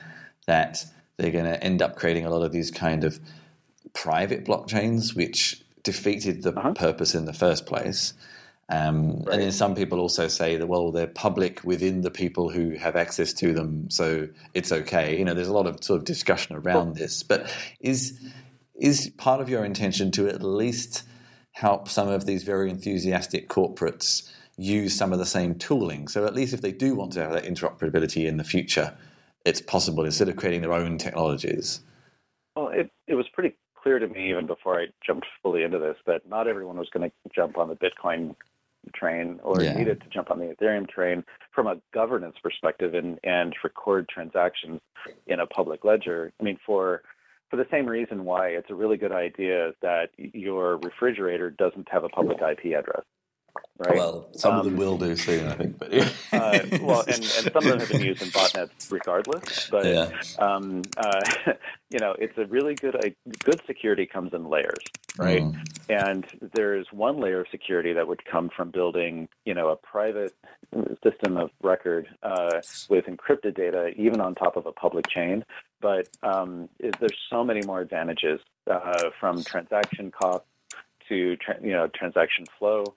that 0.47 0.87
they're 1.19 1.33
going 1.33 1.45
to 1.45 1.63
end 1.63 1.83
up 1.83 1.97
creating 1.97 2.25
a 2.25 2.31
lot 2.31 2.43
of 2.43 2.53
these 2.53 2.71
kind 2.71 3.05
of 3.05 3.21
private 3.93 4.47
blockchains, 4.47 5.15
which 5.15 5.63
defeated 5.83 6.43
the 6.43 6.59
uh-huh. 6.59 6.73
purpose 6.73 7.15
in 7.15 7.27
the 7.27 7.33
first 7.35 7.67
place. 7.67 8.15
Um, 8.69 9.19
right. 9.21 9.35
And 9.35 9.43
then 9.43 9.53
some 9.53 9.77
people 9.77 10.01
also 10.01 10.27
say 10.27 10.57
that 10.57 10.67
well 10.67 10.91
they're 10.91 11.07
public 11.07 11.63
within 11.63 12.01
the 12.01 12.11
people 12.11 12.51
who 12.51 12.71
have 12.71 12.97
access 12.97 13.33
to 13.35 13.53
them, 13.53 13.89
so 13.91 14.29
it's 14.55 14.73
okay. 14.73 15.17
You 15.17 15.25
know, 15.25 15.35
there's 15.35 15.49
a 15.49 15.53
lot 15.53 15.67
of 15.67 15.83
sort 15.85 15.99
of 15.99 16.05
discussion 16.05 16.57
around 16.57 16.87
well, 16.87 16.95
this. 16.95 17.23
But 17.23 17.55
is 17.81 18.19
is 18.75 19.11
part 19.19 19.41
of 19.41 19.49
your 19.49 19.65
intention 19.65 20.11
to 20.13 20.29
at 20.29 20.43
least 20.43 21.05
help 21.53 21.89
some 21.89 22.09
of 22.09 22.27
these 22.27 22.43
very 22.43 22.69
enthusiastic 22.69 23.49
corporates 23.49 24.31
use 24.59 24.95
some 24.95 25.13
of 25.13 25.19
the 25.19 25.27
same 25.27 25.55
tooling? 25.55 26.09
So 26.09 26.27
at 26.27 26.35
least 26.35 26.53
if 26.53 26.61
they 26.61 26.73
do 26.73 26.97
want 26.97 27.13
to 27.13 27.23
have 27.23 27.33
that 27.33 27.45
interoperability 27.45 28.27
in 28.27 28.37
the 28.37 28.45
future, 28.45 28.97
it's 29.45 29.61
possible 29.61 30.05
instead 30.05 30.29
of 30.29 30.37
creating 30.37 30.63
their 30.63 30.73
own 30.73 30.99
technologies. 30.99 31.81
Well, 32.57 32.69
it 32.69 32.91
it 33.07 33.15
was 33.15 33.27
pretty 33.33 33.57
clear 33.81 34.01
to 34.01 34.09
me 34.09 34.31
even 34.31 34.49
before 34.49 34.81
I 34.81 34.87
jumped 35.07 35.27
fully 35.41 35.63
into 35.63 35.79
this 35.79 35.97
that 36.07 36.29
not 36.29 36.49
everyone 36.49 36.79
was 36.79 36.91
going 36.91 37.09
to 37.09 37.17
jump 37.33 37.57
on 37.57 37.69
the 37.69 37.77
Bitcoin 37.77 38.35
train 38.91 39.41
or 39.43 39.63
yeah. 39.63 39.75
needed 39.75 40.01
to 40.01 40.09
jump 40.09 40.31
on 40.31 40.39
the 40.39 40.47
Ethereum 40.47 40.89
train 40.89 41.25
from 41.53 41.67
a 41.67 41.77
governance 41.93 42.37
perspective 42.43 42.95
and, 42.95 43.19
and 43.25 43.55
record 43.63 44.09
transactions 44.09 44.81
in 45.27 45.41
a 45.41 45.47
public 45.47 45.85
ledger. 45.85 46.33
I 46.41 46.45
mean, 46.45 46.59
for 46.65 47.03
for 47.51 47.57
the 47.57 47.67
same 47.71 47.87
reason 47.87 48.25
why 48.25 48.49
it's 48.49 48.71
a 48.71 48.75
really 48.75 48.97
good 48.97 49.13
idea 49.13 49.73
that 49.81 50.11
your 50.17 50.79
refrigerator 50.79 51.51
doesn't 51.51 51.89
have 51.91 52.03
a 52.03 52.09
public 52.09 52.39
IP 52.39 52.77
address. 52.77 53.05
Right. 53.79 53.97
Well, 53.97 54.29
some 54.33 54.55
um, 54.55 54.59
of 54.61 54.65
them 54.65 54.75
um, 54.75 54.81
will 54.81 54.97
do 54.97 55.15
soon, 55.17 55.47
I 55.49 55.55
think. 55.55 55.79
But 55.79 55.93
yeah. 55.93 56.09
uh, 56.33 56.61
well, 56.81 57.01
and, 57.01 57.17
and 57.17 57.25
some 57.25 57.57
of 57.57 57.65
them 57.65 57.81
have 57.81 57.91
been 57.91 58.01
used 58.01 58.23
in 58.23 58.29
botnets 58.33 58.91
regardless. 58.91 59.69
But 59.71 59.87
yeah. 59.87 60.11
um, 60.39 60.83
uh, 60.97 61.21
you 61.91 61.99
know, 61.99 62.15
it's 62.19 62.37
a 62.39 62.47
really 62.47 62.75
good 62.75 63.15
good 63.45 63.61
security 63.67 64.07
comes 64.07 64.33
in 64.33 64.49
layers, 64.49 64.85
right? 65.19 65.43
Mm. 65.43 65.57
And 65.89 66.51
there's 66.55 66.87
one 66.93 67.21
layer 67.21 67.41
of 67.41 67.47
security 67.51 67.93
that 67.93 68.09
would 68.09 68.25
come 68.25 68.51
from 68.55 68.71
building, 68.71 69.29
you 69.45 69.55
know, 69.55 69.69
a 69.69 69.77
private 69.77 70.35
system 71.03 71.37
of 71.37 71.51
record 71.63 72.09
uh, 72.23 72.61
with 72.89 73.07
encrypted 73.07 73.55
data, 73.55 73.93
even 73.97 74.21
on 74.21 74.35
top 74.35 74.57
of 74.57 74.67
a 74.67 74.73
public 74.73 75.09
chain. 75.09 75.45
But 75.81 76.09
um, 76.23 76.69
there's 76.81 77.19
so 77.31 77.45
many 77.45 77.63
more 77.63 77.81
advantages 77.81 78.41
uh, 78.69 79.11
from 79.21 79.45
transaction 79.45 80.11
costs 80.11 80.49
to 81.09 81.37
tra- 81.37 81.59
you 81.63 81.71
know 81.73 81.87
transaction 81.89 82.47
flow 82.59 82.95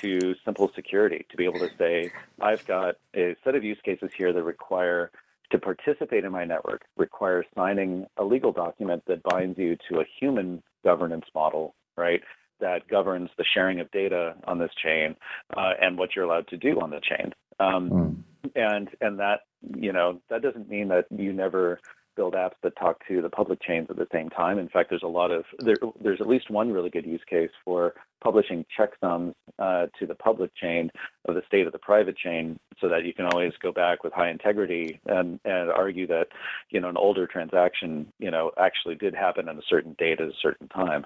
to 0.00 0.34
simple 0.44 0.70
security 0.74 1.26
to 1.30 1.36
be 1.36 1.44
able 1.44 1.60
to 1.60 1.70
say, 1.78 2.10
I've 2.40 2.64
got 2.66 2.96
a 3.14 3.36
set 3.44 3.54
of 3.54 3.62
use 3.62 3.78
cases 3.84 4.10
here 4.16 4.32
that 4.32 4.42
require 4.42 5.10
to 5.50 5.58
participate 5.58 6.24
in 6.24 6.32
my 6.32 6.44
network 6.44 6.82
requires 6.96 7.44
signing 7.54 8.06
a 8.16 8.24
legal 8.24 8.52
document 8.52 9.04
that 9.06 9.22
binds 9.22 9.58
you 9.58 9.76
to 9.90 10.00
a 10.00 10.04
human 10.18 10.62
governance 10.84 11.26
model, 11.34 11.74
right? 11.96 12.20
That 12.60 12.86
governs 12.88 13.30
the 13.36 13.44
sharing 13.54 13.80
of 13.80 13.90
data 13.90 14.34
on 14.46 14.58
this 14.58 14.70
chain 14.82 15.16
uh, 15.56 15.72
and 15.80 15.98
what 15.98 16.10
you're 16.14 16.24
allowed 16.24 16.48
to 16.48 16.56
do 16.56 16.80
on 16.80 16.90
the 16.90 17.00
chain. 17.00 17.32
Um, 17.58 17.90
mm. 17.90 18.16
And 18.56 18.88
and 19.00 19.18
that 19.20 19.40
you 19.76 19.92
know 19.92 20.20
that 20.28 20.42
doesn't 20.42 20.68
mean 20.68 20.88
that 20.88 21.06
you 21.10 21.32
never 21.32 21.78
build 22.16 22.34
apps 22.34 22.54
that 22.62 22.76
talk 22.76 22.98
to 23.08 23.22
the 23.22 23.28
public 23.28 23.60
chains 23.62 23.88
at 23.90 23.96
the 23.96 24.06
same 24.12 24.28
time. 24.28 24.58
In 24.58 24.68
fact, 24.68 24.90
there's 24.90 25.02
a 25.02 25.08
lot 25.08 25.30
of 25.30 25.44
there, 25.58 25.76
there's 26.00 26.20
at 26.20 26.28
least 26.28 26.50
one 26.50 26.72
really 26.72 26.90
good 26.90 27.06
use 27.06 27.22
case 27.28 27.50
for 27.64 27.94
publishing 28.22 28.64
checksums 28.78 29.34
uh, 29.58 29.86
to 29.98 30.06
the 30.06 30.14
public 30.14 30.54
chain 30.54 30.90
of 31.26 31.34
the 31.34 31.42
state 31.46 31.66
of 31.66 31.72
the 31.72 31.78
private 31.78 32.16
chain, 32.16 32.58
so 32.80 32.88
that 32.88 33.04
you 33.04 33.12
can 33.12 33.26
always 33.26 33.52
go 33.62 33.72
back 33.72 34.04
with 34.04 34.12
high 34.12 34.30
integrity 34.30 35.00
and 35.06 35.40
and 35.44 35.70
argue 35.70 36.06
that 36.06 36.28
you 36.70 36.80
know 36.80 36.88
an 36.88 36.96
older 36.96 37.26
transaction 37.26 38.12
you 38.18 38.30
know 38.30 38.50
actually 38.58 38.94
did 38.94 39.14
happen 39.14 39.48
on 39.48 39.58
a 39.58 39.62
certain 39.68 39.94
date 39.98 40.20
at 40.20 40.28
a 40.28 40.32
certain 40.40 40.68
time. 40.68 41.04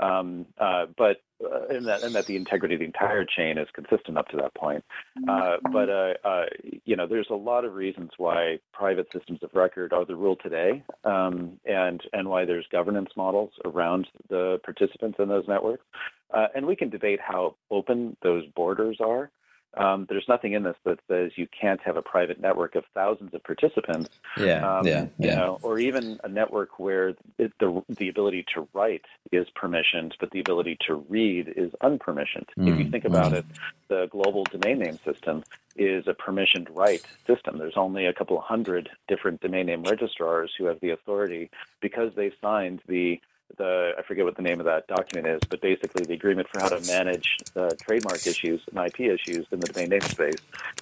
Um, 0.00 0.46
uh, 0.58 0.86
but 0.96 1.22
uh, 1.44 1.66
and 1.70 1.86
that 1.86 2.02
and 2.02 2.14
that 2.14 2.26
the 2.26 2.36
integrity 2.36 2.74
of 2.74 2.80
the 2.80 2.84
entire 2.84 3.24
chain 3.24 3.58
is 3.58 3.68
consistent 3.72 4.18
up 4.18 4.28
to 4.28 4.36
that 4.38 4.54
point. 4.54 4.84
Uh, 5.28 5.56
but 5.72 5.88
uh, 5.88 6.14
uh, 6.24 6.44
you 6.84 6.96
know, 6.96 7.06
there's 7.06 7.28
a 7.30 7.34
lot 7.34 7.64
of 7.64 7.74
reasons 7.74 8.10
why 8.16 8.58
private 8.72 9.06
systems 9.12 9.40
of 9.42 9.50
record 9.54 9.92
are 9.92 10.04
the 10.04 10.16
rule 10.16 10.36
today, 10.36 10.82
um, 11.04 11.58
and 11.64 12.02
and 12.12 12.28
why 12.28 12.44
there's 12.44 12.66
governance 12.72 13.10
models 13.16 13.50
around 13.64 14.06
the 14.28 14.58
participants 14.64 15.18
in 15.18 15.28
those 15.28 15.44
networks. 15.46 15.84
Uh, 16.32 16.46
and 16.54 16.66
we 16.66 16.76
can 16.76 16.90
debate 16.90 17.20
how 17.20 17.54
open 17.70 18.16
those 18.22 18.44
borders 18.54 18.98
are. 19.00 19.30
Um, 19.76 20.06
there's 20.08 20.26
nothing 20.28 20.54
in 20.54 20.62
this 20.62 20.76
that 20.84 20.98
says 21.08 21.32
you 21.36 21.46
can't 21.48 21.80
have 21.82 21.96
a 21.96 22.02
private 22.02 22.40
network 22.40 22.74
of 22.74 22.84
thousands 22.94 23.34
of 23.34 23.42
participants. 23.44 24.08
Yeah, 24.36 24.78
um, 24.78 24.86
yeah, 24.86 25.06
yeah. 25.18 25.30
You 25.30 25.36
know, 25.36 25.58
or 25.62 25.78
even 25.78 26.18
a 26.24 26.28
network 26.28 26.78
where 26.78 27.14
it, 27.38 27.52
the 27.60 27.82
the 27.88 28.08
ability 28.08 28.46
to 28.54 28.66
write 28.72 29.04
is 29.30 29.46
permissioned, 29.50 30.12
but 30.18 30.30
the 30.30 30.40
ability 30.40 30.78
to 30.86 30.94
read 31.08 31.52
is 31.56 31.72
unpermissioned. 31.82 32.48
Mm, 32.58 32.72
if 32.72 32.78
you 32.78 32.84
mm, 32.86 32.90
think 32.90 33.04
about 33.04 33.32
mm. 33.32 33.38
it, 33.38 33.44
the 33.88 34.06
global 34.10 34.44
domain 34.44 34.78
name 34.78 34.98
system 35.04 35.44
is 35.76 36.06
a 36.08 36.14
permissioned 36.14 36.68
write 36.74 37.02
system. 37.26 37.58
There's 37.58 37.76
only 37.76 38.06
a 38.06 38.12
couple 38.12 38.40
hundred 38.40 38.88
different 39.06 39.40
domain 39.40 39.66
name 39.66 39.82
registrars 39.84 40.52
who 40.58 40.64
have 40.64 40.80
the 40.80 40.90
authority 40.90 41.50
because 41.80 42.14
they 42.14 42.32
signed 42.40 42.80
the 42.86 43.20
the 43.56 43.92
I 43.98 44.02
forget 44.02 44.24
what 44.24 44.36
the 44.36 44.42
name 44.42 44.60
of 44.60 44.66
that 44.66 44.86
document 44.86 45.26
is, 45.26 45.40
but 45.48 45.60
basically 45.60 46.04
the 46.04 46.14
agreement 46.14 46.48
for 46.52 46.60
how 46.60 46.68
to 46.68 46.80
manage 46.86 47.38
trademark 47.80 48.26
issues 48.26 48.60
and 48.70 48.86
IP 48.86 49.00
issues 49.00 49.46
in 49.50 49.60
the 49.60 49.68
domain 49.68 49.90
name 49.90 50.00
space. 50.02 50.38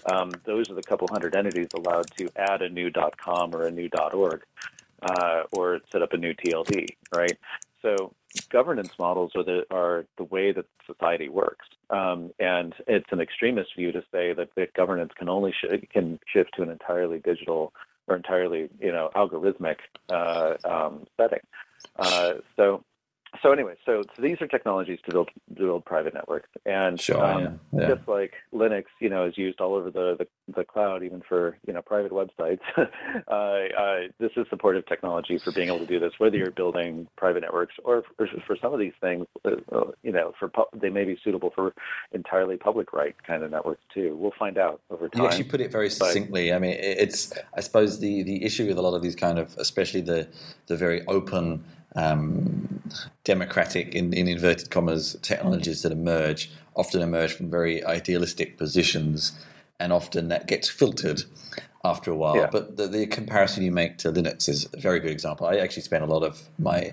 Um, 0.07 0.33
those 0.45 0.71
are 0.71 0.75
the 0.75 0.83
couple 0.83 1.09
hundred 1.09 1.35
entities 1.35 1.69
allowed 1.75 2.11
to 2.19 2.29
add 2.37 2.63
a 2.63 2.69
new 2.69 2.91
.com 3.17 3.55
or 3.55 3.67
a 3.67 3.71
new 3.71 3.89
.org 4.13 4.43
uh, 5.03 5.43
or 5.53 5.81
set 5.91 6.03
up 6.03 6.13
a 6.13 6.17
new 6.17 6.35
TLD, 6.35 6.89
right? 7.15 7.39
So 7.83 8.13
governance 8.51 8.93
models 8.99 9.33
are 9.37 9.45
the 9.45 9.65
are 9.71 10.07
the 10.17 10.25
way 10.25 10.53
that 10.53 10.67
society 10.87 11.29
works, 11.29 11.67
um, 11.91 12.33
and 12.39 12.75
it's 12.87 13.11
an 13.13 13.21
extremist 13.21 13.71
view 13.77 13.93
to 13.93 14.03
say 14.13 14.33
that, 14.33 14.49
that 14.57 14.75
governance 14.75 15.13
can 15.17 15.29
only 15.29 15.53
sh- 15.53 15.87
can 15.93 16.19
shift 16.27 16.55
to 16.57 16.63
an 16.63 16.71
entirely 16.71 17.19
digital 17.19 17.73
or 18.09 18.17
entirely 18.17 18.69
you 18.81 18.93
know 18.93 19.11
algorithmic 19.15 19.77
uh, 20.11 20.55
um, 20.65 21.07
setting. 21.17 21.41
Uh, 21.99 22.35
so 22.57 22.83
so 23.43 23.53
anyway, 23.53 23.75
so, 23.85 24.03
so 24.15 24.23
these 24.23 24.41
are 24.41 24.47
technologies 24.47 24.99
to 25.07 25.13
build 25.13 25.31
to 25.57 25.63
build 25.63 25.85
private 25.85 26.15
networks, 26.15 26.49
and 26.65 27.01
sure, 27.01 27.25
um, 27.25 27.61
yeah. 27.73 27.81
Yeah. 27.81 27.95
just 27.95 28.09
like 28.09 28.35
Linux, 28.55 28.85
you 29.01 29.09
know, 29.09 29.27
is 29.27 29.37
used 29.37 29.61
all 29.61 29.75
over 29.75 29.91
the 29.91 30.17
the, 30.19 30.55
the 30.55 30.65
cloud, 30.65 31.03
even 31.03 31.23
for 31.29 31.57
you 31.67 31.73
know 31.73 31.83
private 31.83 32.13
websites. 32.13 32.61
uh, 32.77 33.31
uh, 33.31 34.09
this 34.19 34.31
is 34.37 34.47
supportive 34.51 34.87
technology 34.87 35.39
for 35.39 35.53
being 35.53 35.69
able 35.69 35.79
to 35.79 35.87
do 35.87 35.99
this, 35.99 36.13
whether 36.19 36.37
you're 36.37 36.51
building 36.51 37.09
private 37.17 37.41
networks 37.41 37.75
or 37.85 38.05
for, 38.17 38.29
for 38.47 38.57
some 38.61 38.73
of 38.73 38.81
these 38.81 38.95
things, 39.01 39.27
uh, 39.45 39.51
you 40.03 40.13
know, 40.13 40.33
for 40.39 40.49
pu- 40.49 40.65
they 40.75 40.91
may 40.91 41.05
be 41.05 41.19
suitable 41.23 41.51
for 41.55 41.75
entirely 42.13 42.57
public 42.57 42.93
right 42.93 43.15
kind 43.27 43.43
of 43.43 43.51
networks 43.51 43.83
too. 43.93 44.17
We'll 44.19 44.35
find 44.39 44.59
out 44.59 44.81
over 44.91 45.09
time. 45.09 45.23
You 45.23 45.29
actually 45.29 45.45
put 45.45 45.61
it 45.61 45.73
very 45.73 45.91
succinctly. 45.91 46.51
But, 46.51 46.57
I 46.57 46.59
mean, 46.59 46.77
it's 46.79 47.33
I 47.55 47.61
suppose 47.61 48.01
the 48.01 48.23
the 48.23 48.45
issue 48.45 48.67
with 48.67 48.79
a 48.79 48.83
lot 48.83 48.95
of 48.95 49.03
these 49.03 49.17
kind 49.17 49.39
of, 49.39 49.57
especially 49.59 50.01
the 50.01 50.29
the 50.67 50.77
very 50.77 51.07
open 51.07 51.65
um, 51.97 52.83
democratic, 53.25 53.95
in, 53.95 54.13
in, 54.13 54.29
inverted 54.29 54.71
commas, 54.71 55.17
technologies 55.23 55.83
that 55.83 55.93
emerge 55.93 56.51
often 56.77 57.01
emerge 57.01 57.33
from 57.33 57.51
very 57.51 57.85
idealistic 57.85 58.59
positions, 58.59 59.33
and 59.81 59.93
often 59.93 60.29
that 60.29 60.47
gets 60.47 60.69
filtered 60.69 61.23
after 61.85 62.11
a 62.11 62.17
while. 62.17 62.37
Yeah. 62.37 62.49
But 62.51 62.77
the, 62.77 62.87
the, 62.87 63.07
comparison 63.07 63.63
you 63.63 63.73
make 63.73 63.99
to 63.99 64.13
Linux 64.13 64.49
is 64.49 64.69
a 64.73 64.81
very 64.81 65.01
good 65.01 65.11
example. 65.11 65.47
I 65.47 65.57
actually 65.57 65.83
spent 65.83 66.05
a 66.05 66.07
lot 66.07 66.23
of 66.23 66.49
my 66.59 66.93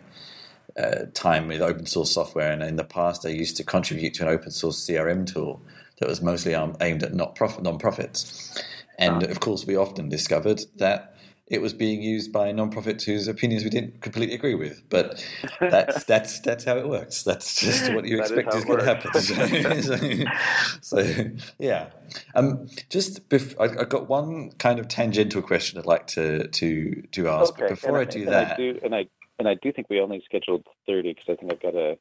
uh, 0.77 1.05
time 1.13 1.47
with 1.47 1.61
open 1.61 1.85
source 1.85 2.11
software, 2.11 2.51
and 2.51 2.63
in 2.63 2.77
the 2.77 2.83
past, 2.83 3.25
I 3.25 3.29
used 3.29 3.57
to 3.57 3.63
contribute 3.63 4.13
to 4.15 4.23
an 4.23 4.29
open 4.29 4.51
source 4.51 4.87
CRM 4.87 5.31
tool 5.31 5.61
that 5.99 6.07
was 6.07 6.21
mostly 6.21 6.53
aimed 6.53 7.03
at 7.03 7.13
not 7.13 7.35
profit 7.35 7.63
non-profits. 7.63 8.63
And 8.97 9.23
ah. 9.23 9.27
of 9.27 9.39
course, 9.39 9.65
we 9.65 9.75
often 9.75 10.09
discovered 10.09 10.61
that 10.77 11.12
it 11.47 11.61
was 11.61 11.73
being 11.73 12.01
used 12.01 12.31
by 12.31 12.51
non-profits 12.51 13.03
whose 13.03 13.27
opinions 13.27 13.63
we 13.63 13.69
didn't 13.69 14.01
completely 14.01 14.33
agree 14.33 14.55
with. 14.55 14.81
But 14.89 15.23
that's 15.59 16.03
that's 16.05 16.39
that's 16.39 16.63
how 16.63 16.77
it 16.77 16.87
works. 16.87 17.23
That's 17.23 17.59
just 17.59 17.93
what 17.93 18.05
you 18.05 18.19
expect 18.19 18.49
is, 18.49 18.55
is 18.55 18.65
going 18.65 18.79
to 18.79 18.85
happen. 18.85 19.11
So, 20.81 21.03
so, 21.03 21.29
yeah. 21.59 21.89
Um, 22.35 22.67
just 22.89 23.27
bef- 23.29 23.55
I, 23.59 23.79
have 23.79 23.89
got 23.89 24.07
one 24.07 24.51
kind 24.51 24.79
of 24.79 24.87
tangential 24.87 25.41
question 25.41 25.79
I'd 25.79 25.85
like 25.85 26.07
to 26.07 26.47
to 26.47 27.03
to 27.11 27.27
ask. 27.27 27.53
Okay. 27.53 27.63
But 27.63 27.69
before 27.69 27.99
and 27.99 28.09
I, 28.09 28.11
do 28.11 28.25
that, 28.25 28.53
I 28.53 28.55
do, 28.55 28.79
and 28.83 28.95
I 28.95 29.05
and 29.39 29.47
I 29.47 29.55
do 29.61 29.71
think 29.73 29.89
we 29.89 29.99
only 29.99 30.21
scheduled 30.25 30.65
thirty 30.87 31.13
because 31.13 31.25
I 31.27 31.35
think 31.35 31.51
I've 31.51 31.61
got 31.61 31.75
a 31.75 31.97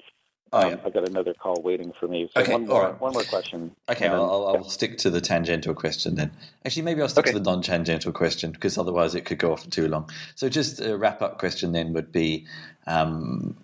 Oh, 0.55 0.61
um, 0.61 0.71
yeah. 0.71 0.77
I've 0.85 0.93
got 0.93 1.09
another 1.09 1.33
call 1.33 1.63
waiting 1.63 1.93
for 1.99 2.07
me. 2.07 2.29
So 2.35 2.43
okay, 2.43 2.53
one 2.53 2.67
more, 2.67 2.83
right. 2.83 3.01
one 3.01 3.13
more 3.15 3.23
question. 3.23 3.75
Okay, 3.89 4.07
then, 4.07 4.15
I'll, 4.17 4.49
I'll, 4.49 4.65
stick 4.65 4.99
to 4.99 5.11
the 5.11 5.21
tangential 5.21 5.75
question 5.75 6.15
then. 6.17 6.33
Actually, 6.65 6.83
maybe 6.83 7.01
I'll 7.01 7.09
stick 7.09 7.27
okay. 7.27 7.33
to 7.33 7.39
the 7.39 7.51
non-tangential 7.51 8.13
question 8.13 8.53
because 8.53 8.77
otherwise 8.77 9.15
it 9.15 9.25
could 9.25 9.39
go 9.39 9.53
off 9.53 9.65
for 9.65 9.71
too 9.71 9.89
long. 9.89 10.11
So, 10.35 10.51
just 10.51 10.81
a 10.81 10.99
wrap-up 10.99 11.39
question 11.39 11.73
then 11.73 11.95
would 11.95 12.13
be 12.13 12.47
um, 12.87 13.57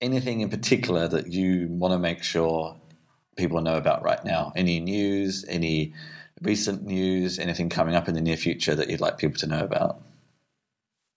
anything 0.00 0.40
in 0.40 0.50
particular 0.50 1.06
that 1.08 1.32
you 1.32 1.68
want 1.70 1.92
to 1.92 1.98
make 1.98 2.24
sure 2.24 2.76
people 3.36 3.60
know 3.60 3.76
about 3.76 4.02
right 4.02 4.24
now? 4.24 4.52
Any 4.56 4.80
news? 4.80 5.44
Any 5.48 5.94
recent 6.42 6.82
news? 6.82 7.38
Anything 7.38 7.68
coming 7.68 7.94
up 7.94 8.08
in 8.08 8.14
the 8.14 8.20
near 8.20 8.36
future 8.36 8.74
that 8.74 8.90
you'd 8.90 9.00
like 9.00 9.16
people 9.16 9.38
to 9.38 9.46
know 9.46 9.60
about? 9.64 10.02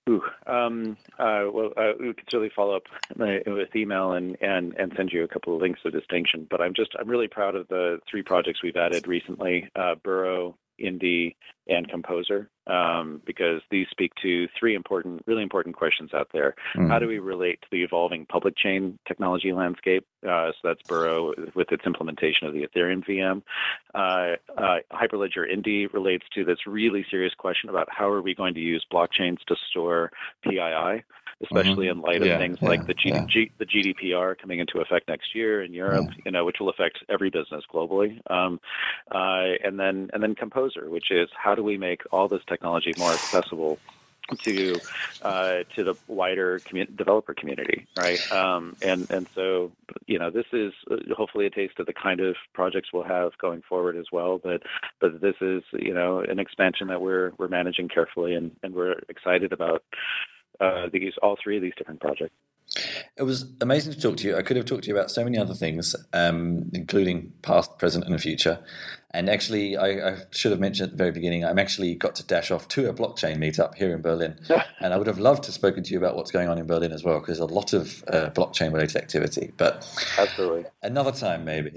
Ooh, 0.07 0.21
um, 0.45 0.97
uh, 1.17 1.45
well, 1.51 1.71
uh, 1.75 1.93
we 1.99 2.13
could 2.13 2.29
certainly 2.29 2.51
follow 2.55 2.75
up 2.75 2.83
with 3.17 3.75
email 3.75 4.11
and, 4.11 4.37
and, 4.39 4.75
and 4.75 4.93
send 4.95 5.11
you 5.11 5.23
a 5.23 5.27
couple 5.27 5.55
of 5.55 5.61
links 5.61 5.79
of 5.83 5.93
distinction. 5.93 6.45
But 6.49 6.61
I'm 6.61 6.75
just 6.75 6.95
I'm 6.99 7.09
really 7.09 7.27
proud 7.27 7.55
of 7.55 7.67
the 7.69 7.99
three 8.09 8.21
projects 8.21 8.61
we've 8.61 8.75
added 8.75 9.07
recently: 9.07 9.67
uh, 9.75 9.95
Burrow, 9.95 10.55
Indy, 10.77 11.35
and 11.67 11.89
Composer, 11.89 12.49
um, 12.67 13.21
because 13.25 13.61
these 13.71 13.88
speak 13.89 14.11
to 14.21 14.47
three 14.59 14.75
important, 14.75 15.23
really 15.25 15.41
important 15.41 15.75
questions 15.75 16.11
out 16.13 16.29
there. 16.31 16.55
Mm. 16.75 16.89
How 16.89 16.99
do 16.99 17.07
we 17.07 17.19
relate 17.19 17.61
to 17.61 17.67
the 17.71 17.83
evolving 17.83 18.25
public 18.27 18.55
chain 18.55 18.99
technology 19.07 19.51
landscape? 19.51 20.05
Uh, 20.23 20.51
so 20.51 20.57
that's 20.63 20.81
Burrow 20.88 21.33
with 21.55 21.71
its 21.71 21.85
implementation 21.85 22.47
of 22.47 22.53
the 22.53 22.67
Ethereum 22.67 23.03
VM. 23.05 23.41
Uh, 23.95 24.35
uh, 24.59 24.77
Hyperledger 24.91 25.49
Indy 25.51 25.88
relates 25.88 26.25
to 26.35 26.45
this 26.45 26.67
really 26.67 27.05
serious 27.09 27.33
question 27.33 27.69
about 27.69 27.88
how 27.89 28.09
are 28.09 28.21
we 28.21 28.35
going 28.35 28.53
to 28.53 28.59
use 28.59 28.85
blockchains 28.91 29.39
to 29.47 29.55
store 29.69 30.11
PII 30.43 31.03
especially 31.43 31.87
mm-hmm. 31.87 31.99
in 31.99 32.01
light 32.01 32.21
of 32.21 32.27
yeah, 32.27 32.37
things 32.37 32.57
yeah, 32.61 32.69
like 32.69 32.87
the, 32.87 32.93
G- 32.93 33.09
yeah. 33.09 33.25
G- 33.27 33.51
the 33.57 33.65
GDPR 33.65 34.37
coming 34.37 34.59
into 34.59 34.79
effect 34.79 35.07
next 35.07 35.35
year 35.35 35.63
in 35.63 35.73
Europe, 35.73 36.07
you 36.25 36.31
know, 36.31 36.45
which 36.45 36.57
will 36.59 36.69
affect 36.69 36.99
every 37.09 37.29
business 37.29 37.63
globally. 37.71 38.19
Um, 38.31 38.59
uh, 39.11 39.57
and 39.63 39.79
then 39.79 40.09
and 40.13 40.23
then 40.23 40.35
Composer, 40.35 40.89
which 40.89 41.11
is 41.11 41.29
how 41.35 41.55
do 41.55 41.63
we 41.63 41.77
make 41.77 42.03
all 42.11 42.27
this 42.27 42.41
technology 42.47 42.93
more 42.97 43.11
accessible 43.11 43.79
to 44.39 44.79
uh, 45.21 45.63
to 45.75 45.83
the 45.83 45.95
wider 46.07 46.59
commu- 46.59 46.95
developer 46.95 47.33
community, 47.33 47.85
right? 47.95 48.19
Um, 48.31 48.75
and 48.81 49.09
and 49.11 49.27
so 49.35 49.71
you 50.07 50.17
know 50.17 50.29
this 50.29 50.45
is 50.51 50.73
uh, 50.89 50.95
hopefully 51.15 51.45
a 51.45 51.49
taste 51.49 51.79
of 51.79 51.85
the 51.85 51.93
kind 51.93 52.19
of 52.19 52.35
projects 52.53 52.89
we'll 52.91 53.03
have 53.03 53.37
going 53.37 53.61
forward 53.67 53.97
as 53.97 54.05
well. 54.11 54.39
But 54.39 54.63
but 54.99 55.21
this 55.21 55.35
is 55.41 55.63
you 55.73 55.93
know 55.93 56.19
an 56.21 56.39
expansion 56.39 56.87
that 56.87 57.01
we're 57.01 57.33
we're 57.37 57.47
managing 57.47 57.89
carefully 57.89 58.33
and, 58.33 58.51
and 58.63 58.73
we're 58.73 58.99
excited 59.09 59.53
about 59.53 59.83
uh, 60.59 60.87
these 60.91 61.13
all 61.21 61.37
three 61.41 61.57
of 61.57 61.63
these 61.63 61.73
different 61.77 61.99
projects. 61.99 62.33
It 63.17 63.23
was 63.23 63.45
amazing 63.61 63.93
to 63.93 63.99
talk 64.01 64.17
to 64.17 64.27
you. 64.27 64.35
I 64.35 64.41
could 64.41 64.57
have 64.57 64.65
talked 64.65 64.83
to 64.83 64.89
you 64.89 64.95
about 64.95 65.11
so 65.11 65.23
many 65.23 65.38
other 65.38 65.53
things, 65.53 65.95
um, 66.13 66.69
including 66.73 67.33
past, 67.41 67.77
present, 67.79 68.05
and 68.05 68.19
future. 68.19 68.59
And 69.15 69.29
actually, 69.29 69.77
I, 69.77 70.09
I, 70.09 70.17
should 70.31 70.51
have 70.51 70.59
mentioned 70.59 70.88
at 70.88 70.91
the 70.91 70.97
very 70.97 71.11
beginning, 71.11 71.45
I'm 71.45 71.57
actually 71.57 71.95
got 71.95 72.15
to 72.15 72.25
dash 72.25 72.51
off 72.51 72.67
to 72.69 72.89
a 72.89 72.93
blockchain 72.93 73.38
meetup 73.38 73.75
here 73.75 73.95
in 73.95 74.01
Berlin. 74.01 74.38
and 74.81 74.93
I 74.93 74.97
would 74.97 75.07
have 75.07 75.19
loved 75.19 75.43
to 75.43 75.47
have 75.47 75.55
spoken 75.55 75.83
to 75.83 75.91
you 75.91 75.97
about 75.97 76.17
what's 76.17 76.31
going 76.31 76.49
on 76.49 76.57
in 76.57 76.67
Berlin 76.67 76.91
as 76.91 77.05
well, 77.05 77.21
because 77.21 77.38
there's 77.38 77.49
a 77.49 77.53
lot 77.53 77.71
of 77.71 78.03
uh, 78.09 78.29
blockchain 78.31 78.73
related 78.73 78.97
activity. 78.97 79.53
But 79.55 79.88
absolutely, 80.17 80.65
another 80.83 81.13
time 81.13 81.45
maybe. 81.45 81.71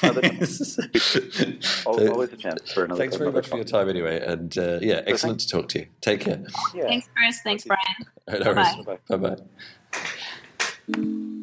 Another 0.00 0.22
time, 0.22 0.38
Always 1.86 2.32
a 2.32 2.36
chance 2.38 2.72
for 2.72 2.84
another. 2.84 2.98
Thanks 2.98 3.16
very 3.16 3.30
much 3.30 3.48
for 3.48 3.56
your 3.56 3.64
time 3.66 3.90
anyway, 3.90 4.24
and 4.24 4.56
uh, 4.56 4.78
yeah, 4.80 5.02
excellent 5.06 5.40
to 5.40 5.48
talk 5.48 5.68
to 5.70 5.80
you. 5.80 5.86
Take 6.00 6.20
care. 6.20 6.42
Yeah. 6.74 6.84
Thanks, 6.84 7.10
Chris. 7.14 7.40
Thanks, 7.42 7.64
Brian. 7.66 8.42
Bye 8.42 8.54
bye. 8.54 8.96
Bye 9.06 9.16
bye. 9.16 9.36
Thank 10.92 11.04
you. 11.06 11.39